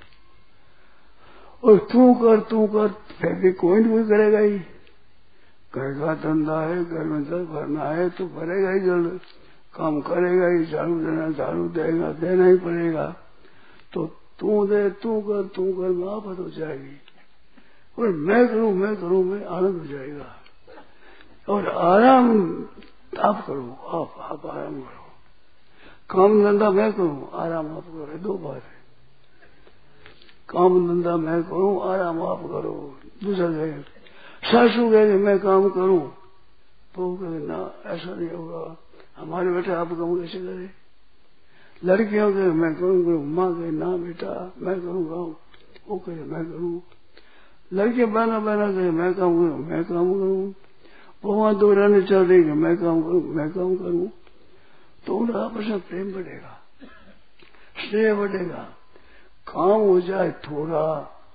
और 1.64 1.78
तू 1.78 2.14
कर 2.14 2.40
तू 2.40 2.66
कर, 2.66 2.88
फिर 2.88 3.32
भी 3.32 3.52
कोई 3.52 3.80
नहीं 3.80 4.04
करेगा 4.04 4.38
ही। 4.38 4.60
घर 5.74 5.98
का 5.98 6.14
धंधा 6.14 6.60
है, 6.60 6.84
घर 6.84 7.04
में 7.04 7.24
जल 7.24 7.44
भरना 7.44 7.84
है 7.84 8.10
तो 8.10 8.26
भरेगा 8.26 8.70
ही 8.70 8.80
जल। 8.80 9.20
काम 9.74 10.00
करेगा 10.00 10.46
ही, 10.46 10.66
झाड़ू 10.66 10.98
देना, 10.98 11.30
झाड़ू 11.30 11.68
देगा 11.68 12.12
देना 12.12 12.46
ही 12.46 12.56
पड़ेगा। 12.56 13.16
तो 13.92 14.06
तू 14.38 14.66
दे, 14.66 14.90
तू 14.90 15.20
कर 15.20 15.42
तू 15.42 15.72
कर 15.72 15.88
में 15.88 16.08
आफत 16.08 16.38
हो 16.38 16.50
जाएगी। 16.50 16.96
और 17.98 18.08
मैं 18.08 18.48
करूँ 18.48 18.72
मैं 18.72 18.96
करूँ, 18.96 19.24
मैं 19.24 19.46
आनंद 19.46 19.78
हो 19.78 19.86
जाएगा। 19.86 20.36
और 21.48 21.68
आराम, 21.68 22.60
आप 23.20 23.46
करो, 23.46 23.76
आप 23.88 24.14
आप 24.18 24.46
आराम 24.46 24.80
करो। 24.80 25.06
काम 26.10 26.44
धंधा 26.44 26.70
मैं 26.70 26.92
करूँ, 26.92 27.30
आराम 27.34 27.76
आप 27.76 27.84
करो 27.84 28.18
दो 28.18 28.34
बात 28.34 28.54
है। 28.54 28.76
काम 30.48 30.88
धंधा 30.88 31.16
मैं 31.16 31.42
करूँ, 31.42 31.82
आराम 31.82 32.22
आप 32.22 32.38
करो। 32.38 32.94
दूसरा 33.24 33.48
कहे 33.48 33.95
सासू 34.50 34.90
कहे, 34.90 35.14
मैं 35.14 35.38
काम 35.38 35.68
करूँ? 35.68 36.10
तो 36.94 37.16
कहे, 37.16 37.46
ना, 37.46 37.74
ऐसा 37.86 38.14
नहीं 38.14 38.30
होगा। 38.30 38.76
हमारे 39.16 39.50
बेटे 39.50 39.72
आप 39.72 39.88
काम 39.88 40.20
कैसे 40.20 40.38
करे? 40.38 40.70
लड़कियों 41.84 42.32
के 42.32 42.38
मैं 42.38 42.74
करूँ। 42.74 43.26
माँ 43.26 43.54
कहे, 43.54 43.70
ना 43.70 43.96
बेटा, 43.96 44.52
मैं 44.58 44.80
करूँगा 44.80 45.36
वो 45.88 45.98
कहे, 45.98 46.16
मैं 46.16 46.44
करूँ। 46.44 46.82
लड़के 47.72 48.04
बहना 48.04 48.38
बहना 48.38 48.72
कहे, 48.72 48.90
मैं 48.90 49.14
काम 49.14 49.34
करूँ, 49.36 49.58
मैं 49.58 49.84
काम 49.84 50.12
करूँ। 50.14 50.54
वहाँ 51.24 51.58
दो 51.58 51.72
रहने 51.72 52.02
चल 52.02 52.26
रही 52.26 52.42
मैं 52.42 52.76
काम 52.76 53.02
करूँ, 53.02 53.22
मैं 53.22 53.50
काम 53.50 53.76
करूँ। 53.76 54.08
तो 55.06 55.16
उनका 55.16 55.38
आपस 55.38 55.66
में 55.66 55.80
प्रेम 55.80 56.12
बढ़ेगा, 56.12 56.60
स्नेह 57.80 58.14
बढ़ेगा। 58.14 58.76
काम 59.46 59.80
हो 59.80 60.00
जाए 60.00 60.30
थोड़ा 60.30 60.84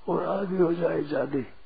और 0.07 0.23
आदमी 0.23 0.59
हो 0.59 0.73
जाए 0.73 1.03
ज़्यादा। 1.03 1.60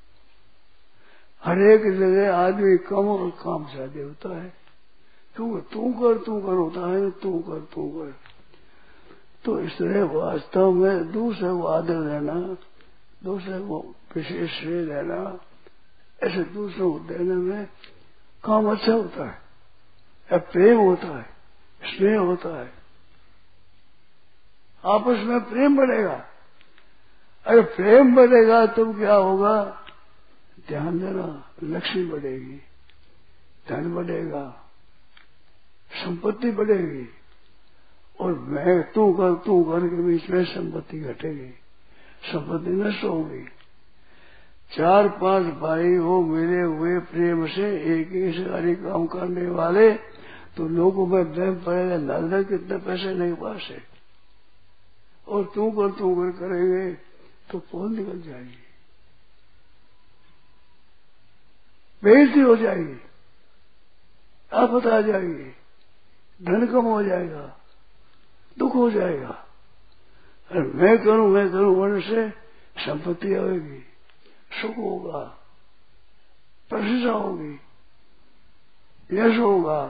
हर 1.46 1.62
एक 1.64 1.82
जगह 2.00 2.36
आदमी 2.36 2.78
कम 2.86 3.08
और 3.10 3.30
काम 3.42 3.66
ज़्यादा 3.72 4.04
होता 4.04 4.38
है। 4.38 4.54
तू 5.36 5.58
तू 5.74 5.92
कर 5.94 6.18
तू 6.18 6.40
कर, 6.42 6.54
होता 6.54 6.90
है 6.90 7.10
तू 7.12 7.40
कर 7.40 7.60
तू 7.74 7.88
कर। 7.90 8.14
तो 9.46 9.60
इसलिए 9.60 10.02
वास्तव 10.12 10.72
में 10.72 11.12
दूसरे 11.12 11.50
को 11.50 11.66
आदर 11.68 12.02
देना 12.04 12.34
दूसरे 13.22 13.60
को 13.60 13.80
विशेष 14.16 14.52
श्रेय 14.52 14.86
देना 14.86 15.18
ऐसे 16.20 16.44
दूसरों 16.44 16.92
को 16.94 17.00
देने 17.08 17.36
में 17.36 17.66
काम 18.44 18.72
अच्छा 18.72 18.94
होता 18.94 19.26
है, 19.26 19.38
या 20.30 20.38
प्रेम 20.52 20.80
होता 20.80 21.08
है, 21.18 21.26
स्नेह 21.82 22.20
होता 22.20 22.58
है। 22.60 22.72
आपस 24.84 25.24
में 25.26 25.40
प्रेम 25.42 25.78
बढ़ेगा। 25.78 26.22
अरे 27.46 27.62
प्रेम 27.74 28.16
बढ़ेगा 28.16 28.66
तो 28.68 28.94
क्या 28.94 29.14
होगा? 29.16 29.56
ध्यान 30.68 31.00
देना, 31.00 31.28
लक्ष्मी 31.64 32.06
बढ़ेगी, 32.06 32.60
धन 33.70 33.94
बढ़ेगा, 33.96 34.46
संपत्ति 35.92 36.52
बढ़ेगी, 36.52 37.08
और 38.20 38.34
मैं 38.50 38.82
तू 38.94 39.12
कर 39.14 39.34
तू 39.46 39.64
कर 39.64 39.88
के 39.88 40.02
बीच 40.04 40.30
में 40.30 40.44
संपत्ति 40.46 41.00
घटेगी, 41.02 41.50
संपत्ति 42.24 42.72
नष्ट 42.74 43.04
होगी। 43.04 43.46
चार 44.72 45.08
पाँच 45.22 45.54
भाई 45.56 45.96
हो 45.96 46.22
मिले 46.24 46.62
हुए 46.62 46.98
प्रेम 47.06 47.46
से, 47.48 47.68
एक 47.94 48.12
ही 48.12 48.32
सारी 48.34 48.76
काम 48.76 49.06
करने 49.08 49.48
वाले 49.50 49.92
तो 50.58 50.68
लोगों 50.70 51.06
में 51.08 51.22
वहम 51.22 51.56
पड़ेगा 51.56 51.98
नज़र 52.00 52.44
कितने 52.44 52.78
पैसे 52.78 53.14
नहीं 53.14 53.34
पास 53.36 53.68
है। 53.72 53.82
और 55.28 55.44
तू 55.56 55.70
कर 55.72 55.90
तू 55.92 56.14
कर 56.16 56.32
करेंगे 56.32 56.92
तो 57.52 57.60
कौन 57.72 57.96
निकल 57.96 58.22
जाएगी? 58.22 58.65
बेजती 62.04 62.40
हो 62.40 62.56
जाएगी। 62.56 63.02
आपत 64.54 64.88
आ 64.88 65.02
जाएगी। 65.02 65.52
धन 66.44 66.68
कम 66.68 66.86
हो 66.86 67.04
जाएगा। 67.04 67.58
दुख 68.60 68.76
हो 68.76 68.92
जाएगा। 68.92 69.46
अरे 70.52 70.60
मैं 70.60 71.04
करूँ 71.04 71.30
मैं 71.30 71.52
करूँ 71.52 71.76
वर्ण 71.76 72.02
से 72.02 72.30
संपत्ति 72.78 73.34
आएगी। 73.34 73.80
सुख 74.62 74.78
होगा। 74.78 75.38
प्रशंसा 76.70 77.12
होगी। 77.12 77.60
यश 79.14 79.40
होगा। 79.40 79.86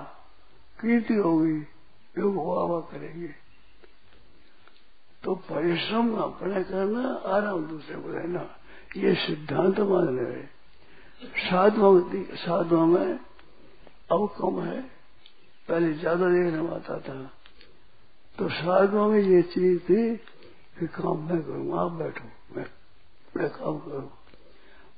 कीर्ति 0.82 1.14
होगी। 1.14 1.68
योग 2.18 2.36
हुआ 2.36 2.80
करेंगे। 2.80 3.36
तो 5.24 5.36
परिश्रम 5.36 6.16
अपने 6.16 6.64
करना, 6.64 7.10
आराम 7.10 7.66
दूसरे 7.66 7.96
को 7.96 8.10
रहना 8.10 8.58
ये 8.98 9.16
सिद्धांत 9.16 9.80
मान 9.80 10.20
रहे 10.20 10.55
साधुओं 11.22 12.24
साधुओं 12.36 12.86
में 12.86 13.20
अब 14.12 14.30
कम 14.42 14.62
है। 14.62 14.82
पहले 15.68 15.94
ज़्यादा 15.94 16.30
देखने 16.30 16.62
में 16.62 16.72
आता 16.72 17.00
था। 17.00 17.32
तो 18.38 18.50
साधुओं 18.50 19.10
में 19.10 19.20
ये 19.20 19.42
चीज़ 19.42 19.80
थी 19.80 20.16
कि 20.80 20.88
काम 20.88 21.30
मैं 21.30 21.42
करूँ, 21.44 21.80
आप 21.80 21.92
बैठो, 21.92 22.56
मैं 22.56 22.66
मैं 23.38 23.50
काम 23.50 23.78
करूँ। 23.78 24.12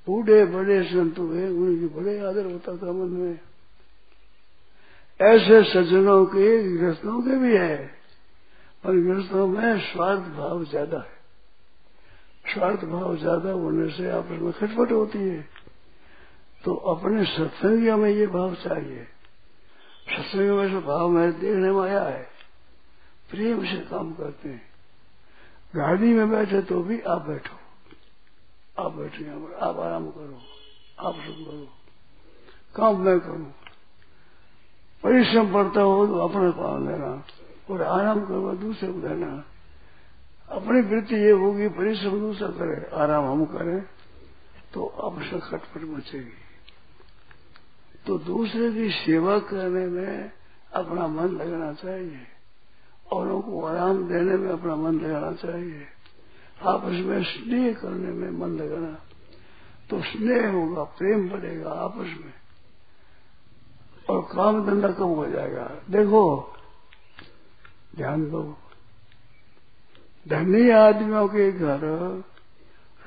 बूढ़े, 0.08 0.46
बड़े 0.46 0.84
संत 0.84 1.20
हुए 1.20 1.48
उनकी 1.48 1.86
बड़े 1.96 2.20
आदर 2.20 2.46
होता 2.46 2.76
था 2.78 2.92
मन 2.92 3.10
में। 3.10 3.40
ऐसे 5.22 5.64
सज्जनों 5.64 6.26
के, 6.26 6.78
गृहस्थों 6.78 7.22
के 7.22 7.38
भी 7.38 7.58
है। 7.58 7.78
पर 8.84 8.92
गृहस्थों 8.92 9.48
में 9.48 9.80
स्वार्थ 9.80 10.22
भाव 10.22 10.66
ज़्यादा 10.66 10.98
है। 10.98 11.16
स्वार्थ 12.54 12.86
भाव 12.86 13.18
ज़्यादा 13.18 13.52
होने 13.52 13.90
से 13.92 14.10
आपस 14.10 14.42
में 14.42 14.54
खटपट 14.54 14.92
होती 14.92 15.20
है। 15.20 15.57
तो 16.68 16.74
अपने 16.92 17.24
सत्संगियों 17.26 17.98
में 17.98 18.10
ये 18.10 18.26
भाव 18.28 18.54
चाहिए। 18.54 19.04
सत्संग 20.08 20.50
में 20.52 20.70
से 20.70 20.80
भाव 20.86 21.10
मेरे 21.10 21.32
देखने 21.34 21.72
में 21.72 21.82
आया 21.82 22.02
है, 22.04 22.24
प्रेम 23.30 23.64
से 23.66 23.78
काम 23.88 24.12
करते 24.14 24.50
हैं। 24.50 24.66
गाड़ी 25.74 26.14
में 26.14 26.30
बैठे 26.30 26.62
तो 26.62 26.82
भी 26.84 27.00
आप 27.04 27.22
बैठो। 27.22 27.56
आप 28.78 28.92
बैठो 28.94 29.24
यहाँ 29.24 29.40
पर, 29.40 29.54
आप 29.58 29.80
आराम 29.80 30.10
करो, 30.10 30.40
आप 31.00 31.16
सुख 31.16 31.38
करो, 31.38 31.68
काम 32.76 33.00
मैं 33.02 33.20
करूँ। 33.20 33.52
परिश्रम 35.04 35.54
पड़ता 35.54 35.82
हो 35.82 36.06
तो 36.08 36.20
अपने 36.20 36.50
पाल 36.52 36.88
लेना, 36.88 37.12
और 37.70 37.82
आराम 37.84 38.26
करो 38.26 38.52
दूसरे 38.58 38.92
को 38.92 39.00
देना। 39.02 39.30
अपनी 40.50 40.82
वृत्ति 40.90 41.16
ये 41.18 41.32
होगी, 41.34 41.68
परिश्रम 41.70 42.20
दूसरा 42.20 42.48
करे, 42.50 42.78
आराम 42.96 43.26
हम 43.26 43.46
करें 43.48 43.82
तो 44.74 44.86
आपस 45.04 45.34
में 45.34 45.42
खटपट 45.42 45.84
मचेगी 45.88 46.46
तो 48.08 48.18
दूसरे 48.18 48.72
की 48.74 48.90
सेवा 48.90 49.40
करने 49.40 49.88
में 49.88 50.32
अपना 50.74 51.08
मन 51.08 51.24
लगना 51.24 51.74
चाहिए। 51.74 52.18
औरों 53.12 53.42
को 53.42 53.66
आराम 53.66 54.08
देने 54.08 54.38
में 54.38 54.50
अपना 54.50 54.76
मन 54.76 54.94
लगाना 54.94 55.32
चाहिए। 55.32 55.86
आपस 56.66 56.92
में 56.92 57.24
स्नेह 57.24 57.74
करने 57.74 58.12
में 58.12 58.32
मन 58.32 58.48
लगाना। 58.48 59.00
तो 59.90 60.02
स्नेह 60.02 60.52
होगा, 60.52 60.84
प्रेम 60.84 61.30
बढ़ेगा 61.30 61.70
आपस 61.70 62.06
में। 62.06 62.34
और 64.10 64.22
काम 64.22 64.66
धंधा 64.66 64.88
कम 64.88 65.06
हो 65.06 65.26
जाएगा। 65.26 65.72
देखो, 65.90 66.54
ध्यान 67.96 68.30
दो। 68.30 68.58
धनी 70.28 70.70
आदमियों 70.70 71.28
के 71.28 71.52
घर 71.52 71.80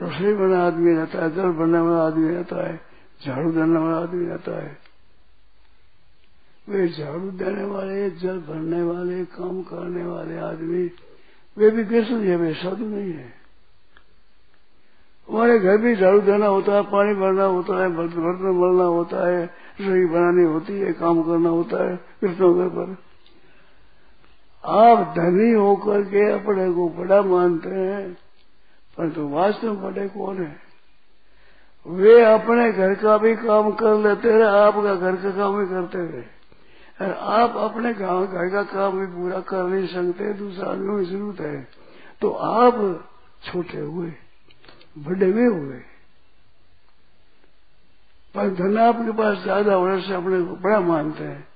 रसोई 0.02 0.34
बना 0.34 0.66
आदमी 0.66 0.94
रहता 0.94 1.24
है, 1.24 1.34
जल 1.34 1.48
बनने 1.48 1.78
वाला 1.78 2.06
आदमी 2.06 2.34
रहता 2.34 2.68
है, 2.68 2.80
झाड़ू 3.26 3.52
देने 3.52 3.78
वाला 3.78 3.98
आदमी 3.98 4.26
रहता 4.26 4.62
है। 4.62 4.89
वे 6.70 6.88
झाड़ू 6.88 7.30
देने 7.30 7.64
वाले, 7.64 8.10
जल 8.10 8.38
भरने 8.38 8.82
वाले, 8.82 9.24
काम 9.24 9.62
करने 9.62 10.04
वाले 10.04 10.38
आदमी, 10.38 10.90
वे 11.58 11.70
भी 11.70 11.84
कृष्ण 11.84 12.20
है 12.20 12.36
वे 12.36 12.54
साधु 12.54 12.84
नहीं 12.84 13.12
है। 13.12 13.40
हमारे 15.30 15.58
घर 15.58 15.76
भी 15.76 15.96
झाड़ू 15.96 16.20
देना 16.20 16.46
होता 16.46 16.72
है, 16.72 16.82
पानी 16.82 17.14
भरना 17.14 17.44
होता 17.44 17.82
है, 17.82 17.88
बर्तन 17.88 18.20
भरना 18.60 18.84
होता 18.84 19.28
है, 19.28 19.44
रसोई 19.80 20.06
बनानी 20.06 20.42
होती 20.42 20.72
है, 20.80 20.92
काम 20.92 21.22
करना 21.22 21.48
होता 21.48 21.90
है, 21.90 21.96
कृष्णों 21.96 22.58
घर 22.58 22.68
पर। 22.68 22.96
आप 24.64 25.14
धनी 25.18 25.52
होकर 25.52 26.02
के 26.02 26.32
अपने 26.32 26.72
को 26.72 26.88
बड़ा 26.88 27.22
मानते 27.22 27.68
हैं, 27.68 28.16
परंतु 28.98 29.14
तो 29.14 29.28
वास्तव 29.28 29.66
में 29.66 29.82
बड़े 29.82 30.08
कौन 30.08 30.42
है? 30.42 30.70
वे 31.86 32.24
अपने 32.24 32.72
घर 32.72 32.94
का 32.94 33.18
भी 33.18 33.36
काम 33.36 33.70
कर 33.70 33.94
लेते 33.94 34.28
रहे 34.28 34.48
आपका 34.48 34.94
घर 34.94 35.16
का 35.16 35.30
काम 35.30 35.58
भी 35.58 35.66
करते 35.66 35.98
रहे 35.98 36.39
और 37.00 37.12
आप 37.12 37.56
अपने 37.56 37.94
गाँव 37.94 38.26
घर 38.26 38.48
का 38.50 38.62
काम 38.62 38.98
भी 39.00 39.06
पूरा 39.06 39.40
कर 39.40 39.62
नहीं 39.62 39.86
सकते, 39.86 40.32
दूसरा 40.32 40.70
आदमी 40.70 41.04
की 41.04 41.10
ज़रूरत 41.10 41.40
है। 41.40 41.68
तो 42.20 42.30
आप 42.30 43.04
छोटे 43.44 43.78
हुए, 43.78 44.12
बड़े 44.98 45.30
हुए 45.30 45.46
हुए। 45.46 45.78
पर 48.34 48.50
धन 48.50 48.78
आपके 48.78 49.12
पास 49.12 49.38
ज़्यादा 49.38 49.74
होने 49.74 50.00
से 50.02 50.14
अपने 50.14 50.42
को 50.42 50.56
बड़ा 50.56 50.80
मानते 50.80 51.24
हैं। 51.24 51.48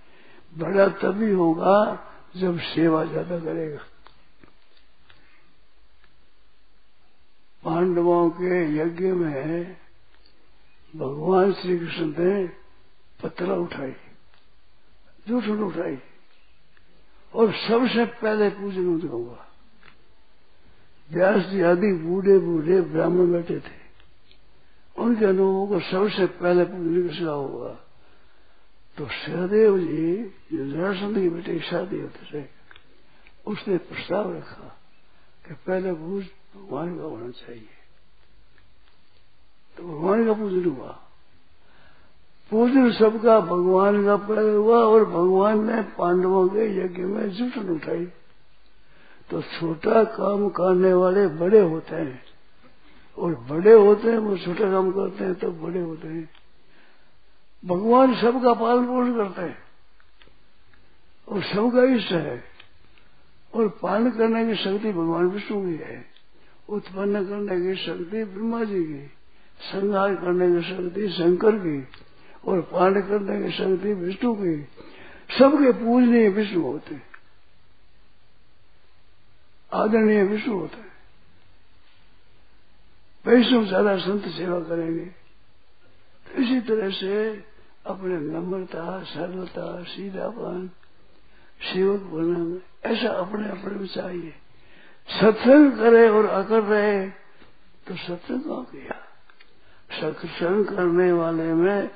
बड़ा 0.58 0.88
तभी 0.88 1.32
होगा 1.32 2.06
जब 2.36 2.58
सेवा 2.58 3.04
ज़्यादा 3.04 3.38
करेगा। 3.38 3.78
पांडवों 7.64 8.30
के 8.30 8.62
यज्ञ 8.76 9.12
में 9.12 9.76
भगवान 10.94 11.52
श्री 11.52 11.78
कृष्ण 11.78 12.14
ने 12.18 12.46
पत्रा 13.22 13.54
उठाई 13.54 13.94
जूठन 15.26 15.62
उठाई 15.62 15.98
और 17.34 17.52
सबसे 17.52 18.04
पहले 18.04 18.48
पूजन 18.50 18.86
उनका 18.86 19.08
हुआ, 19.08 19.46
व्यास 21.10 21.44
जी 21.44 21.62
आदि 21.62 21.92
बूढ़े 21.92 22.38
बूढ़े 22.38 22.80
ब्राह्मण 22.80 23.32
बैठे 23.32 23.58
थे। 23.60 23.82
उनके 24.96 25.24
अनुभवों 25.24 25.66
को 25.66 25.80
सबसे 25.80 26.26
पहले 26.26 26.64
पूजन 26.64 27.08
किसका 27.08 27.32
हुआ 27.32 27.72
तो 28.96 29.06
सहदेव 29.06 29.78
जी, 29.78 30.24
जो 30.52 30.70
जरासंध 30.70 31.18
की 31.18 31.28
बेटे, 31.28 31.58
शादी 31.60 32.00
होते 32.00 32.24
थे, 32.32 32.46
उसने 33.46 33.76
प्रस्ताव 33.78 34.36
रखा 34.36 34.68
कि 35.44 35.54
पहले 35.54 35.92
पूज 35.92 36.24
भगवान 36.54 36.96
का 36.98 37.04
होना 37.04 37.30
चाहिए। 37.30 37.68
तो 39.76 39.82
भगवान 39.82 40.24
का 40.26 40.32
पूजन 40.32 40.64
हुआ। 40.70 41.03
पूजन 42.50 42.92
सबका 42.92 43.40
भगवान 43.40 44.04
का 44.04 44.16
पहले 44.16 44.54
हुआ 44.54 44.78
और 44.78 45.04
भगवान 45.04 45.72
ने 45.72 45.82
पांडवों 45.82 46.48
के 46.48 46.84
यज्ञ 46.84 47.02
में 47.02 47.30
जुटन 47.30 47.68
उठाई। 47.68 48.06
तो 49.30 49.42
छोटा 49.42 50.04
काम 50.04 50.48
करने 50.48 50.94
वाले 50.94 51.26
बड़े 51.26 51.60
होते 51.60 51.96
हैं। 51.96 52.22
और 53.18 53.34
बड़े 53.34 53.72
होते 53.72 54.10
हैं, 54.10 54.18
वो 54.18 54.36
छोटा 54.36 54.70
काम 54.70 54.90
करते 54.90 55.24
हैं 55.24 55.34
तो 55.34 55.50
बड़े 55.50 55.80
होते 55.80 56.08
हैं। 56.08 56.30
भगवान 57.66 58.14
सबका 58.14 58.52
पालन 58.52 58.86
पोषण 58.86 59.14
करते 59.14 59.42
हैं। 59.42 59.58
और 61.28 61.42
सबका 61.42 61.82
इष्ट 61.82 62.12
है। 62.12 62.44
और 63.54 63.68
पालन 63.68 64.10
करने 64.10 64.46
की 64.46 64.54
शक्ति 64.54 64.92
भगवान 64.92 65.26
विष्णु 65.26 65.62
की 65.62 65.74
है। 65.74 66.04
उत्पन्न 66.68 67.24
करने 67.24 67.60
की 67.60 67.74
शक्ति 67.74 68.24
ब्रह्मा 68.24 68.64
जी 68.64 68.84
की, 68.84 69.06
संहार 69.60 70.14
करने 70.14 70.60
की 70.60 70.62
शक्ति 70.62 71.08
शंकर 71.08 71.52
की 71.52 71.86
और 72.46 72.60
पाठ 72.60 72.92
करने 72.92 73.42
की 73.42 73.50
शक्ति 73.52 73.92
विष्णु 73.94 74.34
की। 74.34 74.56
सबके 75.38 75.72
पूजनीय 75.72 76.28
विष्णु 76.28 76.62
होते 76.62 76.94
आदरणीय 79.72 80.22
विष्णु 80.22 80.58
होते 80.58 80.76
हैं। 80.76 80.92
वैष्णव 83.24 83.64
ज़्यादा 83.64 83.96
संत 83.96 84.24
सेवा 84.28 84.60
करेंगे। 84.60 85.04
तो 86.26 86.42
इसी 86.42 86.60
तरह 86.60 86.90
से 86.90 87.42
अपने 87.86 88.16
नम्रता, 88.16 89.02
सरलता, 89.04 89.82
सीधापन, 89.82 90.70
सेवक 91.60 92.00
बनना, 92.00 92.60
ऐसा 92.90 93.08
अपने 93.08 93.48
अपने 93.48 93.74
में 93.74 93.86
चाहिए। 93.86 94.34
सत्संग 95.08 95.72
करे 95.72 96.08
और 96.08 96.26
अकर 96.26 96.62
रहे 96.62 97.08
तो 97.86 97.96
सत्संग 97.96 98.64
किया? 98.64 99.00
सत्संग 99.90 100.64
करने 100.66 101.12
वाले 101.12 101.52
में 101.54 101.90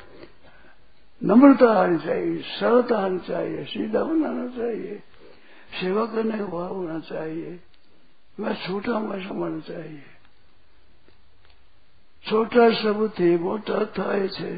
नम्रता 1.23 1.73
आनी 1.73 1.99
चाहिए, 1.99 2.43
सरलता 2.43 2.99
आनी 2.99 3.19
चाहिए 3.19 3.65
सीधा 3.65 4.03
बनाना 4.05 4.47
चाहिए, 4.57 5.03
सेवा 5.81 6.05
करने 6.07 6.39
का 6.39 6.45
भाव 6.45 6.75
होना 6.75 6.99
चाहिए, 7.01 7.59
मैं 8.39 8.55
छोटा 8.57 8.93
ऐसा 9.17 9.35
मानना 9.35 9.61
चाहिए। 9.61 10.03
छोटा 12.25 12.71
सब 12.73 13.09
थे 13.19 13.37
मोटा 13.39 13.85
था 13.99 14.27
छे 14.29 14.51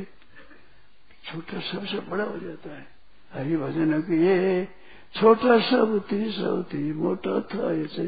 छोटा 1.25 1.61
सबसे 1.61 1.99
बड़ा 2.01 2.25
हो 2.25 2.39
जाता 2.39 2.71
है। 2.71 2.87
हरि 3.31 3.57
भजन 3.57 4.01
किए, 4.03 4.65
छोटा 5.15 5.59
सब 5.61 6.01
थी 6.13 6.31
सब 6.33 6.65
थी, 6.73 6.93
मोटा 6.93 7.41
था 7.41 7.73
छे 7.87 8.07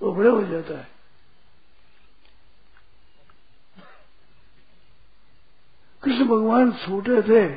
वो 0.00 0.12
बड़ा 0.14 0.30
हो 0.30 0.42
जाता 0.42 0.78
है। 0.78 0.99
कृष्ण 6.02 6.24
भगवान 6.24 6.72
छोटे 6.72 7.22
थे। 7.22 7.54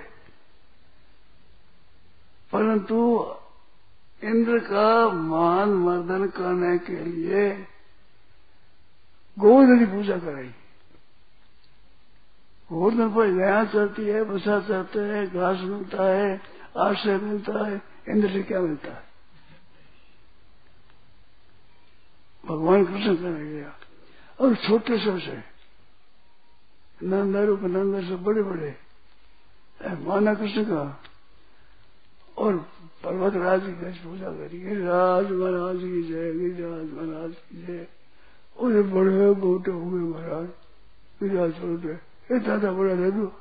परंतु 2.51 3.29
इंद्र 4.23 4.59
का 4.59 5.09
मान 5.09 5.69
मर्दन 5.69 6.27
करने 6.27 6.77
के 6.77 7.05
लिए 7.05 7.67
गोवर्धन 9.39 9.79
की 9.79 9.85
पूजा 9.85 10.17
कराई। 10.17 10.53
गोवर्धन 12.71 13.15
पर 13.15 13.27
गया 13.27 13.65
चलती 13.65 14.05
है 14.05 14.23
बसा 14.23 14.59
चलते 14.59 14.99
हैं, 14.99 15.27
घास 15.27 15.57
मिलता 15.59 16.03
है, 16.03 16.41
आश्रय 16.77 17.17
मिलता 17.17 17.67
है, 17.67 17.81
इंद्र 18.09 18.29
से 18.29 18.43
क्या 18.43 18.59
मिलता 18.59 18.93
है? 18.93 19.03
भगवान 22.45 22.85
कृष्ण 22.85 23.15
करने 23.15 23.49
गया। 23.49 23.75
और 24.41 24.55
छोटे 24.55 24.97
सबसे 24.97 25.52
नंदा 27.03 27.43
रूप, 27.43 27.61
नंदा 27.61 28.01
से 28.01 28.15
बड़े 28.15 28.43
बड़े 28.43 28.75
माना 29.99 30.33
कृष्ण 30.33 30.63
का। 30.63 31.03
और 32.37 32.57
पर्वत 33.03 33.35
राज 33.35 33.61
की 33.63 33.99
पूजा 33.99 34.29
करी। 34.29 34.59
गिरिराज 34.59 35.31
महाराज 35.31 35.77
की 35.77 36.03
जय 36.03 36.33
गिरिराज 36.33 36.91
महाराज 36.93 37.33
की 37.33 37.65
जय। 37.65 37.87
और 38.57 38.81
बड़े 38.83 39.31
मोटे 39.31 39.71
हुए 39.71 40.01
महाराज। 40.01 40.47
गिरिराज 41.19 41.53
छोटे 41.53 41.93
ये 42.33 42.39
दादा 42.39 42.71
बड़ा 42.71 42.95
दे 42.95 43.11
दो। 43.11 43.33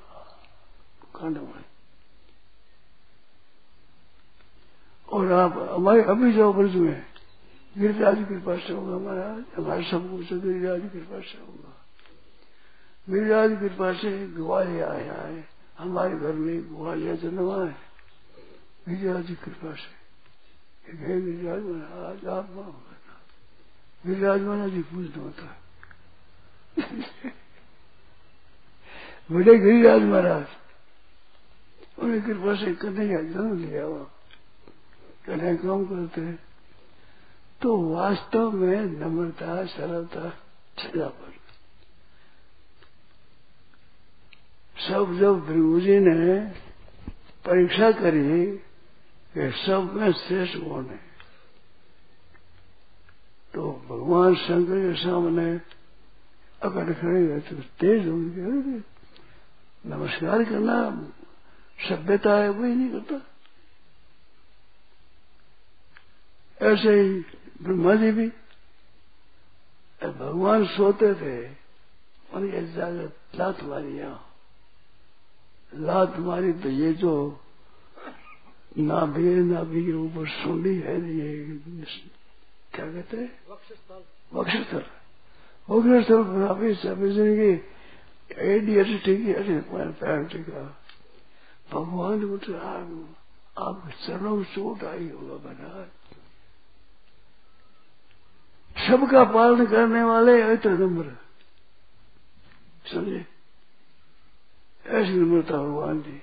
में 1.22 1.64
और 5.08 5.32
आप 5.32 5.68
हमारे 5.72 6.02
अभी 6.02 6.32
जाओ 6.32 6.52
ब्रज 6.52 6.74
में। 6.74 7.06
गिरिराज 7.78 8.16
कृपा 8.28 8.56
से 8.56 8.72
होगा 8.72 8.98
महाराज। 8.98 9.44
हमारे 9.56 9.82
सब 9.82 10.10
कुछ, 10.10 10.32
गिरिराज 10.32 10.80
कृपा 10.80 11.20
से 11.20 11.38
होगा। 11.38 11.81
गिरिराज 13.06 13.50
कृपा 13.60 13.92
से 14.00 14.10
ग्वालिया 14.34 14.88
आया 14.90 15.14
है 15.14 15.44
हमारे 15.78 16.16
घर 16.16 16.32
में 16.34 16.58
ग्वालिया 16.68 17.14
जन्मा 17.22 17.56
है 17.64 17.74
गिरिराज 18.88 19.26
की 19.26 19.34
कृपा 19.44 19.72
से 19.74 19.90
हे 20.92 21.14
महाराज, 21.16 22.26
आप 22.26 22.46
माफ़ 22.56 22.90
महाराज 24.04 24.70
जी 24.70 24.82
पूछना 24.82 25.22
होता 25.22 25.44
है 25.46 25.56
बड़े 29.30 29.54
गिरिराज 29.58 30.02
महाराज, 30.02 30.46
उन्हें 31.98 32.22
कृपा 32.22 32.54
से 32.54 32.74
कन्हैया 32.82 33.20
जन्म 33.24 33.58
लिया 33.58 33.84
हुआ। 33.84 34.04
कन्हैया 35.26 35.54
काम 35.56 35.84
करते 35.86 36.32
तो 37.60 37.68
वास्तव 37.90 38.50
में 38.52 38.78
नम्रता, 39.00 39.64
सरलता 39.66 40.24
छजापन 40.78 41.31
सब 44.76 45.16
जब 45.20 45.40
भृगु 45.46 45.80
जी 45.80 45.98
ने 45.98 46.36
परीक्षा 47.46 47.90
करी 47.92 48.46
कि 49.34 49.50
सब 49.66 49.92
में 49.94 50.12
श्रेष्ठ 50.12 50.58
कौन 50.58 50.86
है? 50.86 51.00
तो 53.54 53.72
भगवान 53.90 54.34
शंकर 54.34 54.78
के 54.78 55.02
सामने 55.02 55.50
अकड़ 56.62 56.92
खड़े 56.92 57.26
गए 57.26 57.40
तो 57.40 57.56
तेज 57.56 58.06
हो 58.08 58.16
गए 58.16 58.82
नमस्कार 59.86 60.44
करना, 60.44 60.76
सभ्यता 61.88 62.34
है, 62.36 62.48
वही 62.48 62.74
नहीं 62.74 62.90
करता। 62.90 63.20
ऐसे 66.66 67.00
ही 67.00 67.18
ब्रह्मा 67.62 67.94
जी 67.94 68.10
भी 68.10 68.28
भगवान 70.02 70.66
सोते 70.66 71.14
थे 71.14 71.36
उनके 72.32 72.72
जागत 72.72 73.16
लात 73.34 73.62
मारी 73.62 73.98
यहाँ 73.98 74.31
लात 75.74 76.18
मारी 76.18 76.52
तो 76.52 76.68
ये 76.68 76.92
जो 76.92 77.40
नाभि 78.78 79.34
नाभि 79.34 79.84
के 79.86 79.92
ऊपर 79.92 80.26
सुंडी 80.28 80.74
है 80.76 80.94
ये 81.16 81.26
क्या 82.74 82.86
कहते 82.92 83.16
हैं? 83.16 83.30
वक्षस्थल। 83.50 84.84
वक्षस्थल। 85.68 86.24
नाभि 86.38 86.74
सभी 86.74 87.10
की 87.12 87.50
एडियट 88.50 89.04
ठीक 89.04 89.20
है 89.26 89.60
पैर 89.92 90.24
टीका 90.24 90.62
भगवान 91.72 92.24
उठ 92.24 92.50
आप 93.58 93.90
चरणों 94.06 94.44
चोट 94.44 94.84
आई 94.84 95.08
होगा 95.08 95.34
महाराज। 95.34 95.90
सबका 98.88 99.24
पालन 99.24 99.66
करने 99.66 100.02
वाले 100.02 100.40
अत 100.42 100.66
नम्र 100.66 101.16
समझे? 102.92 103.31
ऐसी 104.86 105.12
नम्रता 105.12 105.56
भगवान 105.56 106.00
जी। 106.02 106.20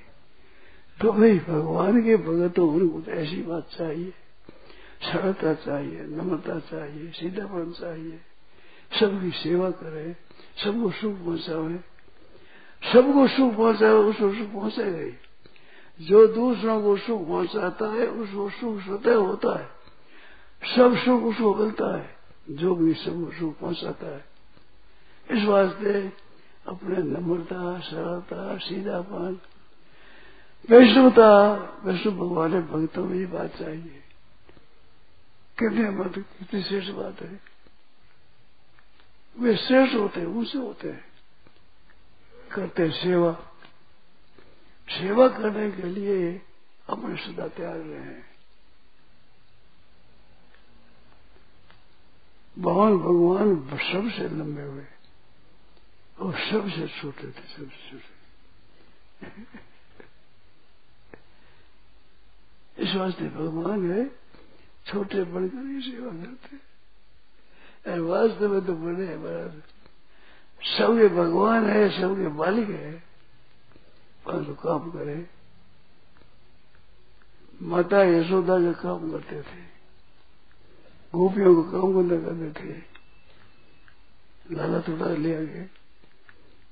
तो 1.02 1.13
भाई, 1.13 1.39
भगवान 1.39 2.04
के 2.04 2.17
भगत 2.17 2.60
उनको 2.60 3.02
तो 3.02 3.12
ऐसी 3.12 3.41
बात 3.41 3.69
चाहिए। 3.78 4.13
सरलता 5.02 5.54
चाहिए, 5.54 6.02
नम्रता 6.04 6.60
चाहिए 6.60 7.12
सीधापन 7.12 7.72
चाहिए। 7.72 8.19
सबकी 9.00 9.32
सेवा 9.32 9.69
करे, 9.69 10.15
सबको 10.63 10.91
सुख 10.91 11.13
पहुंचावे। 11.13 11.80
सबको 12.93 13.28
सुख 13.28 13.56
पहुंचावे, 13.56 14.00
उसको 14.00 14.34
सुख 14.34 14.48
पहुंचेगा 14.48 14.98
ही 14.98 15.12
जो 16.02 16.28
दूसरों 16.28 16.84
को 16.84 16.98
सुख 16.98 17.28
पहुंचाता 17.28 17.86
है, 17.86 18.08
उसको 18.08 18.50
सुख 18.50 18.82
स्वतः 18.82 19.15
होता 19.15 19.60
है। 19.60 19.69
सब 20.76 20.98
सुख 20.98 21.24
उसको 21.24 21.56
मिलता 21.56 21.98
है, 21.98 22.15
जो 22.50 22.76
भी 22.76 22.93
सबको 22.93 23.32
सुख 23.32 23.60
पहुंचाता 23.60 24.08
है। 24.08 24.26
इस 25.32 25.43
वास्ते 25.43 26.12
अपने 26.69 26.97
नम्रता, 26.97 27.79
सरलता, 27.79 28.58
सीधापन। 28.58 29.39
वैष्णवता, 30.69 31.53
वैष्णव 31.84 32.13
भगवान 32.13 32.62
भक्तों 32.62 33.05
में 33.05 33.17
ये 33.17 33.25
बात 33.25 33.58
चाहिए। 33.58 34.03
कितने 35.60 35.89
मत, 35.89 36.13
कितनी 36.15 36.63
श्रेष्ठ 36.63 36.91
बात 36.91 37.21
है। 37.21 37.39
वे 39.39 39.58
श्रेष्ठ 39.58 39.95
होते 39.95 40.19
हैं, 40.19 40.27
ऊँचे 40.27 40.58
होते 40.58 40.89
हैं। 40.89 41.05
करते 42.53 42.91
सेवा। 42.91 43.34
सेवा 44.89 45.27
करने 45.27 45.71
के 45.71 45.84
लिए 45.84 46.41
अपने 46.89 47.15
सदा 47.15 47.47
त्याग 47.47 47.82
रहे 47.82 47.99
हैं। 47.99 48.29
भगवान 52.60 52.97
भगवान 52.97 53.55
सबसे 53.69 54.23
लंबे 54.23 54.62
हुए 54.62 54.86
और 56.19 56.34
सबसे 56.41 56.88
छोटे 56.91 57.27
थे 57.27 57.43
सबसे 57.47 57.89
छोटे 57.89 58.17
इस 62.77 62.95
वास्ते 62.95 63.25
भगवान 63.29 63.91
है 63.91 64.05
छोटे 64.86 65.23
बढ़कर 65.25 65.65
ही 65.67 65.82
सेवा 65.82 66.12
करते 66.19 66.58
वास्तव 68.01 68.53
में 68.53 68.65
तो 68.65 68.73
बड़े 68.75 69.05
हैं 69.05 69.21
बराबर 69.23 69.62
सबके 70.62 71.08
भगवान 71.15 71.65
है 71.65 71.89
सबके 71.91 72.27
मालिक 72.36 72.69
है 72.69 72.91
परंतु 74.25 74.53
काम 74.63 74.89
करे 74.91 75.17
माता 77.62 78.03
यशोदा 78.03 78.60
का 78.62 78.71
काम 78.82 79.12
करते 79.12 79.41
थे 79.41 79.62
गोपियों 81.13 81.55
को 81.55 81.63
काम 81.71 81.93
करने 81.93 82.17
करते 82.23 82.49
थे 82.60 82.73
लाला 84.55 84.82
थोड़ा 84.82 85.08
ले 85.15 85.36
आगे 85.36 85.79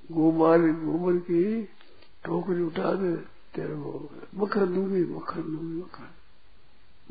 गोबार 0.09 0.59
गोबर 0.59 1.15
की 1.27 1.63
टोकरी 2.25 2.61
उठा 2.63 2.91
दे, 2.93 3.15
तेरे 3.53 3.75
को 3.75 3.91
मक्खन 4.35 4.73
दूँगी 4.73 5.01
मक्खन 5.05 5.41
दूँगी 5.43 5.75
मक्खन। 5.81 6.09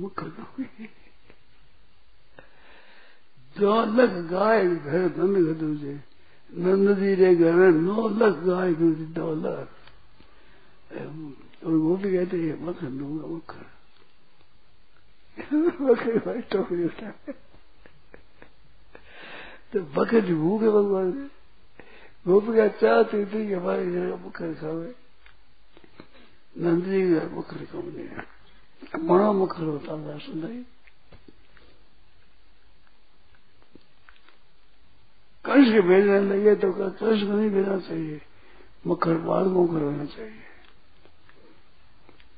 मक्खन 0.01 0.29
दूँगी 0.29 0.89
दो 3.57 3.75
लख 3.97 4.13
गाय 4.31 4.67
घर 4.67 5.03
नंद 5.19 5.79
से 5.81 5.95
नंद 6.51 6.89
जी 6.99 7.15
रे 7.15 7.35
घर, 7.37 7.55
नौ 7.55 8.09
लख 8.09 8.35
गाय 8.45 8.73
दूधी 8.75 9.05
दो 9.13 9.35
लख। 9.35 9.69
और 11.65 11.79
गोपी 11.79 12.13
कहते 12.13 12.37
हैं, 12.39 12.57
मक्खन 12.67 12.99
दूँगा, 12.99 13.27
मक्खन। 13.27 13.67
बकरी 15.81 16.19
भाई 16.19 16.41
टोकरी 16.53 16.85
उठा 16.85 17.11
तो 19.73 19.81
बकरी 19.95 20.35
भूख 20.35 20.61
भगवान। 20.63 21.31
गोपी 22.27 22.57
का 22.57 22.69
चाहती 22.69 23.25
थी 23.25 23.47
कि 23.47 23.55
हमारी 23.55 23.93
जगह 23.93 24.27
मक्खन 24.27 24.55
खावे। 24.55 24.95
नंदी 26.59 27.03
का 27.15 27.81
नहीं 27.81 28.09
है। 28.09 28.25
बड़ा 29.09 29.33
मक्खन 29.33 29.65
होता 29.65 29.93
था 29.93 29.97
कंस 35.45 35.73
के 35.73 35.81
भेजने 35.81 36.21
लगे 36.21 36.55
तो 36.55 36.73
कंस 36.73 36.99
को 37.01 37.33
नहीं 37.33 37.51
भेजना 37.51 37.79
चाहिए। 37.79 38.21
मक्खन 38.87 39.25
बालकों 39.25 39.67
को 39.67 39.79
होना 39.79 40.05
चाहिए। 40.05 40.43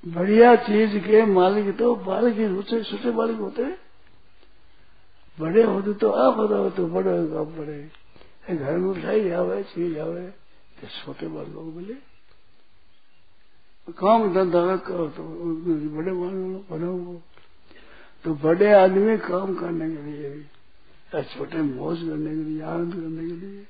बढ़िया 0.08 0.56
चीज़ 0.56 0.98
के 0.98 1.24
मालिक 1.26 1.76
तो 1.78 1.94
बालक 1.94 2.36
ही 2.36 2.46
ऊँचे 2.46 2.82
छोटे 2.84 3.10
बालक 3.10 3.38
होते 3.38 3.62
बड़े 5.38 5.62
होते 5.62 5.92
तो 5.92 6.10
आप 6.10 6.34
बताओ 6.34 6.70
तो 6.70 6.86
बड़े 6.86 7.26
काम 7.26 7.44
बड़े। 7.44 7.90
घर 8.48 8.76
में 8.76 8.88
उठाई 8.90 9.30
आवे 9.30 9.62
चीज़ 9.64 9.98
आवे 9.98 10.26
तो 10.76 10.86
छोटे 10.88 11.26
बालकों 11.28 11.64
को 11.64 11.70
मिले 11.70 11.94
काम 13.96 14.32
धंधा 14.34 14.76
करो 14.86 15.06
तो 15.16 15.22
बड़े 15.96 16.12
मानो 16.12 16.58
बनाओ 16.70 17.14
तो 18.24 18.34
बड़े 18.36 18.72
आदमी 18.74 19.16
काम 19.24 19.54
करने 19.56 19.88
के 19.90 20.02
लिए 20.02 20.30
भी 20.30 21.22
छोटे 21.24 21.58
मौज 21.58 21.98
करने 22.00 22.30
के 22.30 22.44
लिए 22.44 22.62
आनंद 22.64 22.94
करने 22.94 23.28
के 23.28 23.36
लिए 23.36 23.66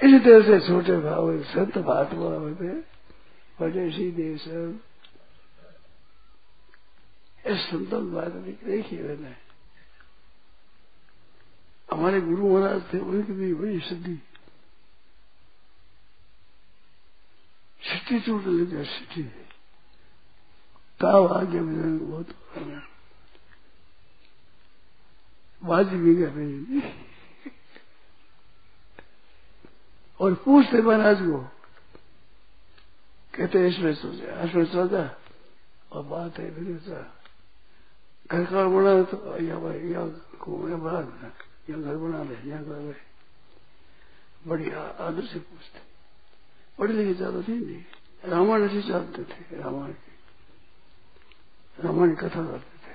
इसी 0.00 0.18
तरह 0.24 0.42
से 0.46 0.58
छोटे 0.66 0.96
भाव 1.00 1.30
संत 1.44 1.78
महात्मा 1.78 2.34
होते 2.34 2.68
बड़े 3.58 3.90
सीधे 3.90 4.36
सब 4.38 4.80
इस 7.44 7.60
संतों 7.62 8.02
बात 8.12 8.32
देखिए 8.64 9.02
मैंने 9.02 9.43
हमारे 11.94 12.20
गुरु 12.20 12.48
महाराज 12.48 12.82
थे, 12.92 12.98
उनकी 12.98 13.32
भी 13.32 13.52
बड़ी 13.54 13.78
सिद्धि। 13.80 14.14
सिद्धि 17.82 18.20
टूट 18.20 18.46
लगे 18.46 18.84
सिद्धि। 18.84 19.22
ताव 21.00 21.26
आगे 21.34 21.60
मुझे 21.60 21.98
बहुत 22.04 22.28
बाजी 25.62 25.96
भी 25.96 26.14
कर 26.16 26.28
रही 26.28 26.82
और 30.20 30.34
पूछते 30.34 30.82
महाराज 30.82 31.18
को, 31.20 31.38
कहते 33.34 33.66
इसमें 33.68 33.94
सोचा 33.94 34.42
इसमें 34.42 34.64
सोचा, 34.64 35.04
और 35.92 36.02
बात 36.04 36.38
है 36.38 36.50
घर 38.30 38.44
का 38.44 38.64
बना 38.68 39.02
तो 39.02 39.16
या 39.42 39.56
भाई 39.58 39.78
या 39.90 40.02
या 40.70 40.76
घर 41.72 41.96
बना 41.96 42.24
दे 42.24 42.50
या 42.50 42.62
घर 42.62 42.78
भाई 42.78 42.92
बड़ी 44.46 44.70
आदर 44.70 45.26
से 45.26 45.38
पूछते। 45.38 45.80
पढ़े 46.78 46.92
लिखे 46.92 47.14
ज़्यादा 47.14 47.42
थी 47.42 47.52
नहीं। 47.52 47.84
रामायण 48.24 48.62
ऐसे 48.62 48.88
चाहते 48.88 49.24
थे, 49.24 49.60
रामायण 49.60 49.92
की। 49.92 50.12
रामायण 51.84 52.14
कथा 52.14 52.28
करते 52.28 52.76
थे। 52.78 52.94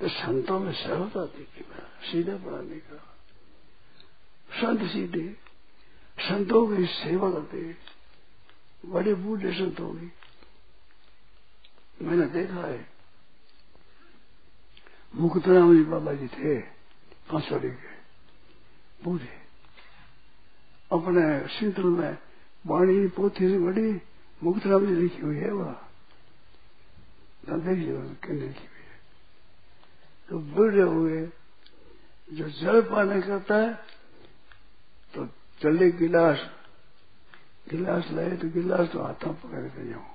तो 0.00 0.08
संतों 0.08 0.60
में 0.60 0.72
सरलता 0.72 1.26
थी 1.26 1.44
कि 1.44 1.64
सीधा 2.10 2.36
पढ़ाने 2.36 2.76
का। 2.76 2.96
संत 4.60 4.90
सीधे। 4.90 5.36
संतों 6.18 6.76
की 6.76 6.86
सेवा 6.86 7.30
करते। 7.30 7.76
बड़े 8.86 9.14
बूढ़े 9.14 9.52
संत 9.52 9.80
होगी 9.80 10.12
मैंने 12.02 12.26
देखा 12.26 12.66
है 12.66 12.93
मुक्तराम 15.14 15.72
जी 15.74 15.82
बाबा 15.86 16.12
जी 16.12 16.26
थे 16.28 16.58
पांचवाड़ी 17.30 17.70
के 17.70 17.92
बूढ़े 19.00 19.32
अपने 20.90 21.24
शीतल 21.48 21.86
में 21.88 22.16
वाणी 22.64 23.06
पोथी 23.14 23.48
से 23.48 23.58
बड़ी 23.58 23.90
मुक्तराम 24.40 24.86
जी 24.86 24.94
लिखी 24.94 25.20
हुई 25.20 25.36
है 25.36 25.50
वह 25.52 25.76
देखिए 27.46 27.92
लिखी 28.32 28.32
हुई 28.32 28.82
है 28.82 28.98
तो 30.28 30.38
बूढ़े 30.50 30.82
हुए 30.82 31.20
जो 32.28 32.48
जल 32.52 32.80
पाने 32.90 33.20
करता 33.22 33.56
है 33.56 33.72
तो 35.14 35.26
चले 35.60 35.90
गिलास 35.92 36.48
गिलास 37.70 38.10
लाए 38.12 38.36
तो 38.36 38.48
गिलास 38.50 38.88
तो 38.92 39.02
हाथों 39.02 39.32
पकड़ 39.34 39.62
के 39.68 39.88
जाऊँ 39.88 40.12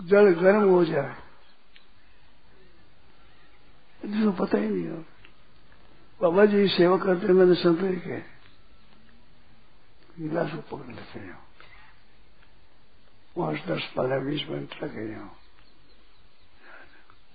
जल 0.00 0.32
गर्म 0.40 0.68
हो 0.70 0.84
जाए 0.84 1.25
जिसको 4.06 4.32
पता 4.32 4.58
ही 4.58 4.68
नहीं 4.68 4.88
हो। 4.88 5.04
बाबा 6.22 6.46
जी 6.46 6.68
सेवा 6.68 6.96
करते 6.96 7.26
मैंने 7.26 7.54
संतरी 7.54 7.96
के। 7.96 8.18
गिलास 10.22 10.50
को 10.52 10.76
पकड़ 10.76 10.94
लेते 10.94 11.18
हैं। 11.18 11.34
पाँच, 13.36 13.56
दस, 13.66 13.82
पंद्रह, 13.96 14.18
बीस 14.18 14.46
मिनट 14.48 14.84
लगे 14.84 15.08
जाओ 15.08 15.28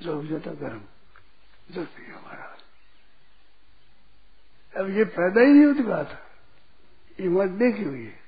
जब 0.02 0.30
जाता 0.30 0.52
गर्म। 0.52 0.82
जल 1.72 1.86
पिया 1.86 2.20
महाराज। 2.20 2.60
अब 4.78 4.90
ये 4.90 5.04
पैदा 5.04 5.42
ही 5.42 5.48
नहीं 5.48 5.66
होती 5.66 5.84
बात। 5.84 6.28
ये 7.20 7.30
मत 7.30 7.50
देखी 7.50 7.84
हुई 7.84 8.04
है 8.04 8.22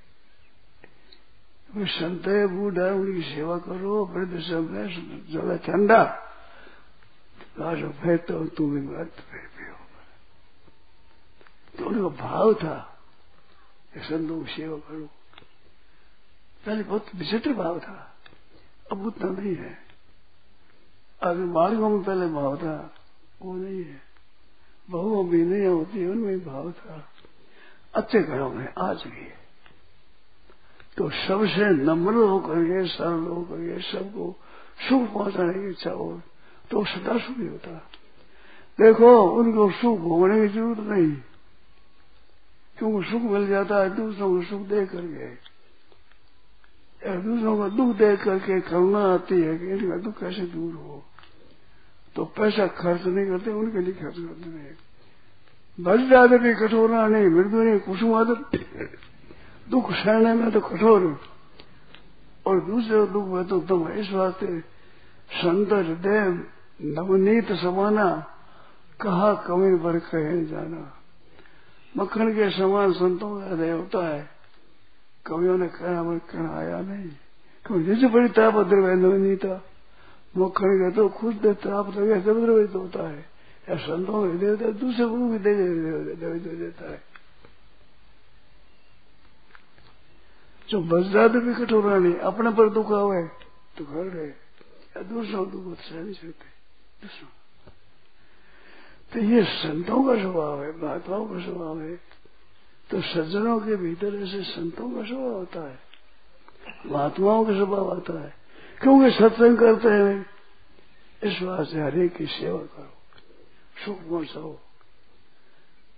संत 1.77 2.27
है, 2.27 2.47
बूढ़ा, 2.47 2.85
उनकी 2.85 3.21
सेवा 3.21 3.57
करो 3.57 4.05
वृद्ध 4.05 4.39
सब 4.39 4.75
जगह 5.29 5.57
ठंडा 5.57 6.29
आज 7.55 7.83
फिर 8.01 8.17
तो 8.17 8.45
तुम 8.57 8.77
मत 8.83 9.19
फिर 9.31 9.69
हो 9.69 9.85
तो 11.77 11.85
उनका 11.85 12.07
भाव 12.17 12.53
था 12.53 12.77
संतों 13.99 14.39
की 14.43 14.53
सेवा 14.53 14.77
करो 14.79 15.05
पहले 16.63 16.83
बहुत 16.83 17.15
विचित्र 17.15 17.53
भाव 17.53 17.79
था 17.79 17.97
अब 18.91 19.05
उतना 19.05 19.29
नहीं 19.31 19.55
है 19.55 19.77
अभी 21.21 21.45
बालकों 21.53 21.89
में 21.89 22.03
पहले 22.03 22.27
भाव 22.31 22.57
था 22.57 22.75
वो 23.41 23.53
नहीं 23.53 23.83
है 23.83 24.01
बहुओं 24.87 25.27
भी 25.29 25.43
नहीं 25.43 25.65
होती 25.67 26.05
उनमें 26.07 26.39
भाव 26.45 26.71
था 26.71 27.03
अच्छे 27.93 28.21
घरों 28.21 28.49
में 28.49 28.67
आज 28.79 29.03
भी 29.07 29.21
है 29.21 29.41
तो 30.97 31.09
सबसे 31.19 31.69
नम्र 31.83 32.13
होकर 32.13 32.87
सरल 32.87 33.25
होकर 33.27 33.81
सबको 33.81 34.35
सुख 34.89 35.13
पहुँचाने 35.13 35.53
की 35.53 35.69
इच्छा 35.69 35.91
हो 35.91 36.11
तो 36.73 36.85
सदा 36.85 37.17
सुखी 37.17 37.47
होता। 37.47 37.71
देखो, 38.79 39.31
उनको 39.31 39.71
सुख 39.71 39.99
भोगने 39.99 40.47
की 40.47 40.53
ज़रूरत 40.53 40.79
नहीं। 40.79 41.11
क्योंकि 42.77 43.09
सुख 43.09 43.21
मिल 43.21 43.47
जाता 43.47 43.77
है, 43.77 43.95
दूसरों 43.95 44.29
को 44.29 44.41
सुख 44.41 44.61
दे 44.61 44.85
करके। 44.85 45.53
दूसरों 47.17 47.57
को 47.57 47.69
दुख 47.69 47.95
दे 47.95 48.17
करके 48.17 48.61
करुणा 48.61 49.13
आती 49.13 49.41
है 49.41 49.57
कि 49.57 49.67
इनका 49.67 49.97
दुख 49.97 50.19
कैसे 50.19 50.41
दूर 50.41 50.73
हो। 50.73 51.05
तो 52.15 52.25
पैसा 52.25 52.67
खर्च 52.67 53.05
नहीं 53.05 53.27
करते, 53.27 53.51
उनके 53.51 53.79
लिए 53.79 53.93
खर्च 53.93 54.15
करते 54.17 54.49
नहीं। 54.49 56.07
ज़्यादा 56.07 56.37
भी 56.37 56.53
कठोरा 56.53 57.07
नहीं 57.07 57.25
मृदु 57.25 57.63
नहीं, 57.63 57.79
कुसुम 57.79 58.13
आदत। 58.13 58.65
दुख 59.69 59.91
सहने 59.91 60.33
में 60.33 60.51
तो 60.51 60.59
कठोर। 60.59 61.19
और 62.45 62.59
दूसरे 62.61 63.05
दुख 63.07 63.25
में 63.25 63.45
तो 63.45 63.59
तुम 63.59 63.89
इस 63.89 64.11
वास्ते 64.11 64.59
संत 65.33 65.73
हृदय 65.73 66.43
नवनीत 66.81 67.51
समाना, 67.51 68.25
कहा 69.01 69.33
कमी 69.33 69.77
पर 69.77 69.99
कहे 69.99 70.45
जाना। 70.45 70.97
मक्खन 71.97 72.31
के 72.31 72.49
समान 72.49 72.93
संतों 72.93 73.41
का 73.41 73.73
होता 73.73 74.07
है। 74.07 74.29
कवियों 75.25 75.57
ने 75.57 75.67
कहना 75.67 76.57
आया 76.57 76.81
नहीं। 76.81 77.09
क्यों 77.65 77.83
जिस 77.83 78.11
बड़ी 78.11 78.29
ताप 78.29 78.53
द्रव्य 78.53 78.95
नवनीता, 78.95 79.61
मक्खन 80.37 80.65
के 80.65 80.91
तो 80.91 81.09
खुद 81.09 81.57
ताप 81.63 81.89
द्रव्य 81.89 82.21
जब 82.21 82.45
द्रवित 82.45 82.75
होता 82.75 83.09
है। 83.09 83.25
या 83.69 83.75
संतों 83.75 84.13
का 84.13 84.29
हृदय 84.29 84.71
दूसरे 84.71 85.05
गुरु 85.05 85.29
भी 85.29 85.39
दे 85.39 85.53
देता 86.55 86.91
है। 86.91 87.01
जो 90.69 90.81
वज्राद 90.81 91.35
भी 91.35 91.65
कठोरा 91.65 91.97
नहीं 91.97 92.15
अपने 92.15 92.49
पर 92.49 92.69
दुख 92.69 92.91
आवे 92.91 93.23
तो 93.77 93.85
घर 93.85 94.03
रहे। 94.03 94.27
या 94.27 95.01
दूसरों 95.01 95.51
दुख 95.51 95.63
नहीं 95.65 96.13
सकते 96.13 96.52
तो 99.13 99.19
ये 99.19 99.43
संतों 99.43 100.03
का 100.03 100.21
स्वभाव 100.21 100.63
है 100.63 100.81
महात्माओं 100.81 101.25
का 101.25 101.39
स्वभाव 101.39 101.81
है। 101.81 101.95
तो 102.89 103.01
सज्जनों 103.01 103.59
के 103.59 103.75
भीतर 103.75 104.15
ऐसे 104.15 104.43
संतों 104.43 104.89
का 104.91 105.03
स्वभाव 105.07 105.33
होता 105.33 105.69
है 105.69 105.79
महात्माओं 106.85 107.45
का 107.45 107.53
स्वभाव 107.53 107.91
आता 107.91 108.21
है। 108.23 108.33
क्योंकि 108.81 109.11
सत्संग 109.11 109.57
करते 109.57 109.89
हैं? 109.89 110.25
इस 111.23 111.41
वास्ते 111.41 111.79
हरे 111.79 112.07
की 112.09 112.25
सेवा 112.25 112.59
करो, 112.59 112.93
सुख 113.85 113.99
पहुंचाओ 113.99 114.57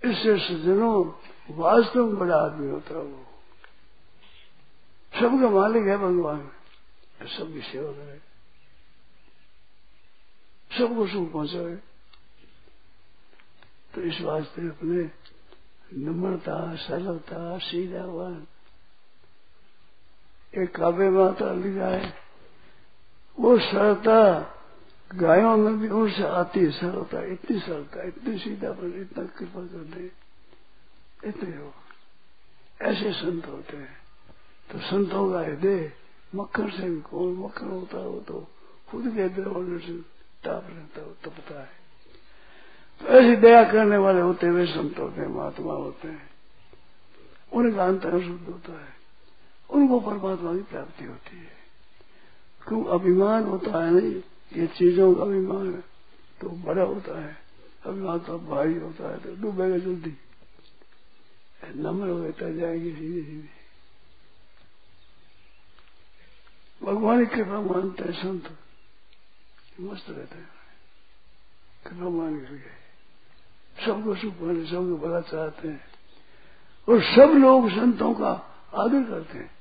इससे 0.04 0.38
सज्जनों 0.38 1.04
वास्तव 1.56 2.06
में 2.06 2.16
बड़ा 2.16 2.36
आदमी 2.36 2.70
होता 2.70 2.94
है 2.94 3.00
वो। 3.00 3.26
सबका 5.14 5.50
मालिक 5.50 5.86
है 5.86 5.96
भगवान 5.98 6.40
तो 7.20 7.26
सबकी 7.26 7.60
सेवा 7.60 7.92
करे। 7.92 8.25
सबको 10.78 11.06
सुख 11.06 11.32
पहुँचाए 11.32 11.78
तो 13.94 14.00
इस 14.00 14.20
वास्ते 14.20 14.68
अपने 14.68 15.10
नम्रता, 15.98 16.74
सरलता, 16.74 17.58
सीधावन, 17.58 18.46
एक 20.62 20.76
काव्य 20.76 21.10
माता 21.10 21.52
लिखा 21.52 21.86
है। 21.86 22.14
वो 23.40 23.58
सरलता 23.58 24.52
गायों 25.14 25.56
में 25.56 25.78
भी 25.80 25.88
उनसे 25.88 26.22
आती 26.22 26.60
है, 26.60 26.70
सरलता, 26.70 27.22
इतनी 27.22 27.60
सरलता, 27.60 28.02
इतनी 28.02 28.38
सीधापन 28.38 29.00
इतना 29.00 29.24
कृपा 29.24 29.60
कर 29.60 29.84
दे 29.84 30.12
इतने 31.28 31.56
हो। 31.56 31.74
ऐसे 32.82 33.12
संत 33.12 33.46
होते 33.46 33.76
हैं। 33.76 33.98
तो 34.72 34.78
संतों 34.78 35.32
का 35.32 35.40
हृदय 35.40 35.92
मक्खन 36.34 36.70
से 36.70 36.90
भी 36.90 37.00
कौन 37.00 37.34
मक्खन 37.34 37.68
होता 37.68 37.98
है 37.98 38.06
वो 38.06 38.20
तो 38.20 38.46
खुद 38.88 39.04
के 39.14 39.22
हृदय 39.22 40.04
ताप 40.46 40.66
रहता 40.70 41.00
है 41.00 41.14
तो 41.24 41.30
पता 41.30 41.60
है। 41.60 41.68
तो 43.00 43.06
ऐसी 43.06 43.36
दया 43.36 43.64
करने 43.64 43.96
वाले 43.96 44.20
होते 44.20 44.46
हुए 44.46 44.66
संत 44.66 44.98
होते 44.98 45.20
हैं, 45.20 45.28
महात्मा 45.28 45.72
होते 45.72 46.08
हैं। 46.08 46.30
उनका 47.52 47.84
अंतर 47.84 48.10
शुद्ध 48.10 48.46
होता 48.46 48.72
है। 48.72 48.88
उनको 49.70 50.00
परमात्मा 50.00 50.54
की 50.54 50.62
प्राप्ति 50.62 51.04
होती 51.04 51.36
है। 51.36 51.56
क्यों? 52.68 52.84
अभिमान 52.84 53.44
होता 53.44 53.84
है 53.84 53.90
नहीं। 53.90 54.22
ये 54.60 54.66
चीज़ों 54.66 55.14
का 55.14 55.22
अभिमान 55.22 55.82
तो 56.40 56.48
बड़ा 56.48 56.82
होता 56.82 57.20
है। 57.20 57.36
अभिमान 57.86 58.18
तो 58.18 58.38
भारी 58.38 58.74
होता 58.74 59.10
है। 59.10 59.18
तो 59.18 59.42
डूबेगा 59.42 59.78
जल्दी। 59.78 60.14
नम्र 61.76 62.08
हो 62.08 62.54
जाएगी 62.56 62.90
सीधे 62.90 63.22
सीधे 63.22 63.56
भगवान 66.82 67.26
की 67.26 67.36
कृपा 67.36 67.60
मानते 67.60 68.04
हैं, 68.04 68.12
संत। 68.12 68.58
मस्त 69.80 70.06
रहते 70.10 70.38
हैं। 70.38 70.56
मान 72.00 72.40
करके 72.40 72.86
सबको 73.86 74.14
सुख 74.14 74.34
माने 74.40 74.64
सबको 74.64 74.96
भला 74.96 75.20
चाहते 75.20 75.68
हैं। 75.68 75.84
और 76.88 77.02
सब 77.02 77.32
लोग 77.32 77.70
संतों 77.70 78.14
का 78.14 78.32
आदर 78.74 79.10
करते 79.10 79.38
हैं। 79.38 79.56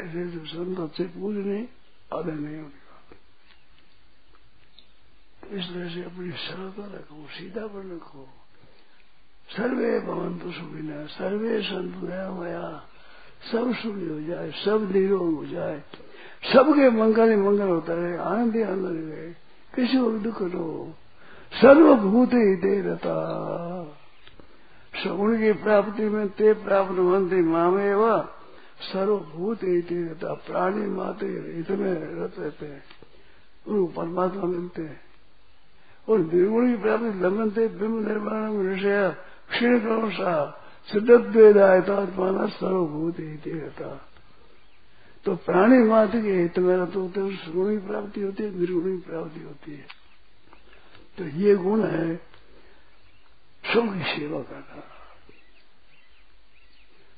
ऐसे 0.00 0.30
जो 0.30 0.46
संत 0.46 0.78
अच्छे 0.78 1.04
पूज 1.04 1.36
नहीं, 1.36 1.68
आदर 2.14 2.32
नहीं 2.32 2.56
होने 2.56 2.68
का। 2.68 3.16
तो 5.40 5.56
इस 5.56 5.64
तरह 5.64 5.94
से 5.94 6.04
अपनी 6.04 6.30
सरलता 6.30 6.96
रखो, 6.96 7.28
सीधा 7.28 7.66
पर 7.66 7.96
रखो। 7.96 8.28
सर्वे 9.56 10.00
भवन 10.00 10.38
तो 10.38 10.52
सुखिना, 10.52 11.06
सर्वे 11.06 11.62
संत 11.62 11.94
मया 11.94 12.88
सब 13.52 13.74
सुखी 13.74 14.08
हो 14.08 14.20
जाए, 14.20 14.50
सब 14.50 14.92
निरोग 14.92 15.34
हो 15.34 15.46
जाए। 15.46 15.82
सबके 16.44 16.90
मंगल 16.90 17.30
ही 17.30 17.36
मंगल 17.36 17.68
होता 17.68 17.94
रहे, 17.94 18.16
आनंद 18.16 18.56
ही 18.56 18.62
आनंद 18.62 18.86
रहे। 18.86 19.30
किसी 19.74 19.98
को 19.98 20.10
दुख 20.10 20.42
हो। 20.42 20.94
सर्वभूत 21.52 22.28
ही 22.28 22.56
दे 22.56 22.80
रहता 22.80 23.14
सगुण 25.04 25.38
की 25.38 25.52
प्राप्ति 25.52 26.02
में 26.02 26.28
ते 26.28 26.52
प्राप्त 26.52 26.92
मंत्री 26.92 27.42
मामे 27.42 27.94
व, 27.94 28.20
सर्वभूत 28.92 29.62
ही 29.62 29.82
दे 29.82 30.02
रहता 30.02 30.34
प्राणी 30.34 30.86
माते 30.86 31.26
इतने 31.60 31.92
रत 31.92 32.34
रहते 32.38 32.66
हैं। 32.66 32.84
उनको 33.68 33.92
परमात्मा 34.00 34.44
मिलते 34.44 34.82
हैं। 34.82 35.00
और 36.08 36.18
निर्गुण 36.18 36.70
की 36.70 36.82
प्राप्ति 36.82 37.06
लमनते 37.06 37.68
बिंब 37.68 38.08
निर्माण 38.08 38.50
विषय 38.50 39.16
क्षीण 39.50 39.80
करो 39.80 40.10
सा 40.10 40.64
सिद्धद्वेदायतात्माना 40.92 42.46
सर्वभूत 42.46 43.14
ही 43.18 43.50
रहता 43.50 44.11
तो 45.26 45.34
प्राणी 45.36 45.78
मात्र 45.78 46.20
के 46.22 46.32
हित 46.32 46.58
में 46.58 46.86
तो 46.86 47.06
गुण 47.08 47.70
की 47.70 47.86
प्राप्ति 47.86 48.20
होती 48.20 48.42
है, 48.42 48.50
निर्गुण 48.50 48.90
की 48.90 49.02
प्राप्ति 49.02 49.40
होती 49.40 49.72
है। 49.72 49.86
तो 51.18 51.24
ये 51.38 51.54
गुण 51.56 51.84
है 51.84 52.16
सबकी 53.64 54.02
सेवा 54.10 54.40
करना। 54.42 54.82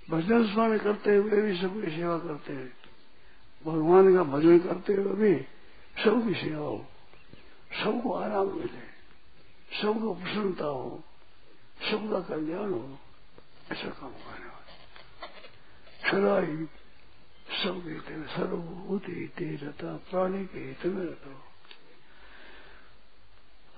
भजन 0.08 0.46
स्मरण 0.46 0.78
करते 0.78 1.14
हुए 1.16 1.40
भी 1.42 1.56
सबकी 1.56 1.90
सेवा 1.90 2.18
करते 2.18 2.52
हैं। 2.52 2.72
भगवान 3.64 4.14
का 4.14 4.22
भजन 4.22 4.58
करते 4.58 4.92
हुए 4.92 5.14
भी 5.14 5.34
सबकी 5.96 6.34
सेवा 6.34 6.66
हो, 6.66 6.84
सबको 7.72 8.12
आराम 8.12 8.46
मिले, 8.48 8.84
सबको 9.72 10.14
प्रसन्नता 10.14 10.66
हो, 10.66 11.02
सबका 11.90 12.20
कल्याण 12.28 12.70
हो, 12.70 12.98
ऐसा 13.72 13.88
काम 13.90 14.10
करने। 14.10 14.46
वाले 14.46 16.10
सदा 16.10 16.38
ही 16.42 16.66
में 17.48 18.26
सर्वभूत 18.26 19.02
हित 19.08 19.62
रहता 19.62 19.92
प्राणी 20.10 20.44
के 20.44 20.58
हित 20.58 20.86
में 20.86 21.04
रहता 21.04 21.42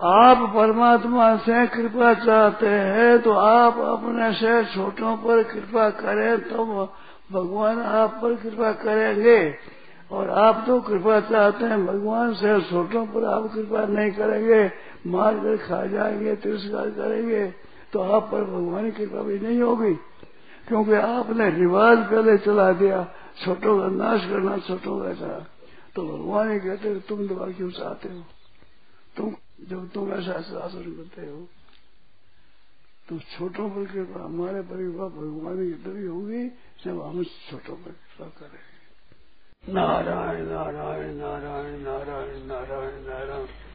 आप 0.01 0.39
परमात्मा 0.55 1.37
से 1.37 1.67
कृपा 1.67 2.13
चाहते 2.15 2.67
हैं 2.67 3.19
तो 3.23 3.33
आप 3.33 3.79
अपने 3.79 4.33
से 4.33 4.65
छोटों 4.65 5.17
पर 5.17 5.43
कृपा 5.43 5.91
करें 5.91 6.41
तो 6.41 6.65
भगवान 7.33 7.81
आप 7.81 8.19
पर 8.23 8.35
कृपा 8.35 8.73
करेंगे। 8.73 9.55
और 10.13 10.31
आप 10.31 10.65
तो 10.67 10.81
कृपा 10.81 11.21
चाहते 11.21 11.65
हैं, 11.65 11.87
भगवान 11.87 12.35
से 12.35 12.61
छोटों 12.61 13.07
पर 13.07 13.25
आप 13.25 13.51
कृपा 13.55 13.85
नहीं 13.85 14.11
करेंगे 14.11 14.71
मार 15.07 15.35
कर 15.35 15.57
खा 15.57 15.87
जाएँगे, 15.87 16.35
तिरस्कार 16.37 16.91
करेंगे 16.91 17.47
तो 17.93 18.01
आप 18.01 18.29
पर 18.33 18.45
भगवान 18.45 18.91
की 18.91 19.07
कृपा 19.07 19.23
भी 19.23 19.39
नहीं 19.39 19.61
होगी। 19.61 19.95
क्योंकि 20.69 20.93
आपने 20.93 21.51
रिवाज 21.51 21.99
पहले 21.99 22.37
चला 22.39 22.73
दिया 22.73 23.07
छोटों 23.37 23.75
का 23.81 23.89
नाश 23.97 24.25
करना, 24.31 24.59
छोटों 24.59 25.01
का 25.01 25.11
ऐसा 25.11 25.39
तो 25.95 26.03
भगवान 26.07 26.51
ही 26.53 26.59
कहते 26.61 26.89
हो, 26.89 27.01
तुम 27.09 27.27
दवा 27.29 27.47
क्यों 27.53 27.71
चाहते 27.71 28.09
हो? 28.09 28.23
तुम 29.17 29.35
जब 29.69 29.89
तुम 29.91 30.13
ऐसा 30.13 30.41
शासन 30.43 30.93
करते 30.93 31.27
हो 31.27 31.39
तो 33.09 33.19
छोटों 33.33 33.69
पर 33.71 33.85
कृपा 33.87 34.25
हमारे 34.25 34.61
परिवार, 34.67 35.09
भगवान 35.11 35.57
की 35.59 35.75
तभी 35.85 36.07
होगी, 36.07 36.43
जब 36.85 37.03
हम 37.03 37.23
छोटों 37.25 37.77
पर 37.77 37.93
कृपा 37.93 38.29
करें 38.39 38.65
नारायण 39.65 40.45
नारायण 40.47 41.15
नारायण 41.17 41.79
नारायण 41.79 42.43
नारायण 42.47 43.01
नारायण। 43.07 43.66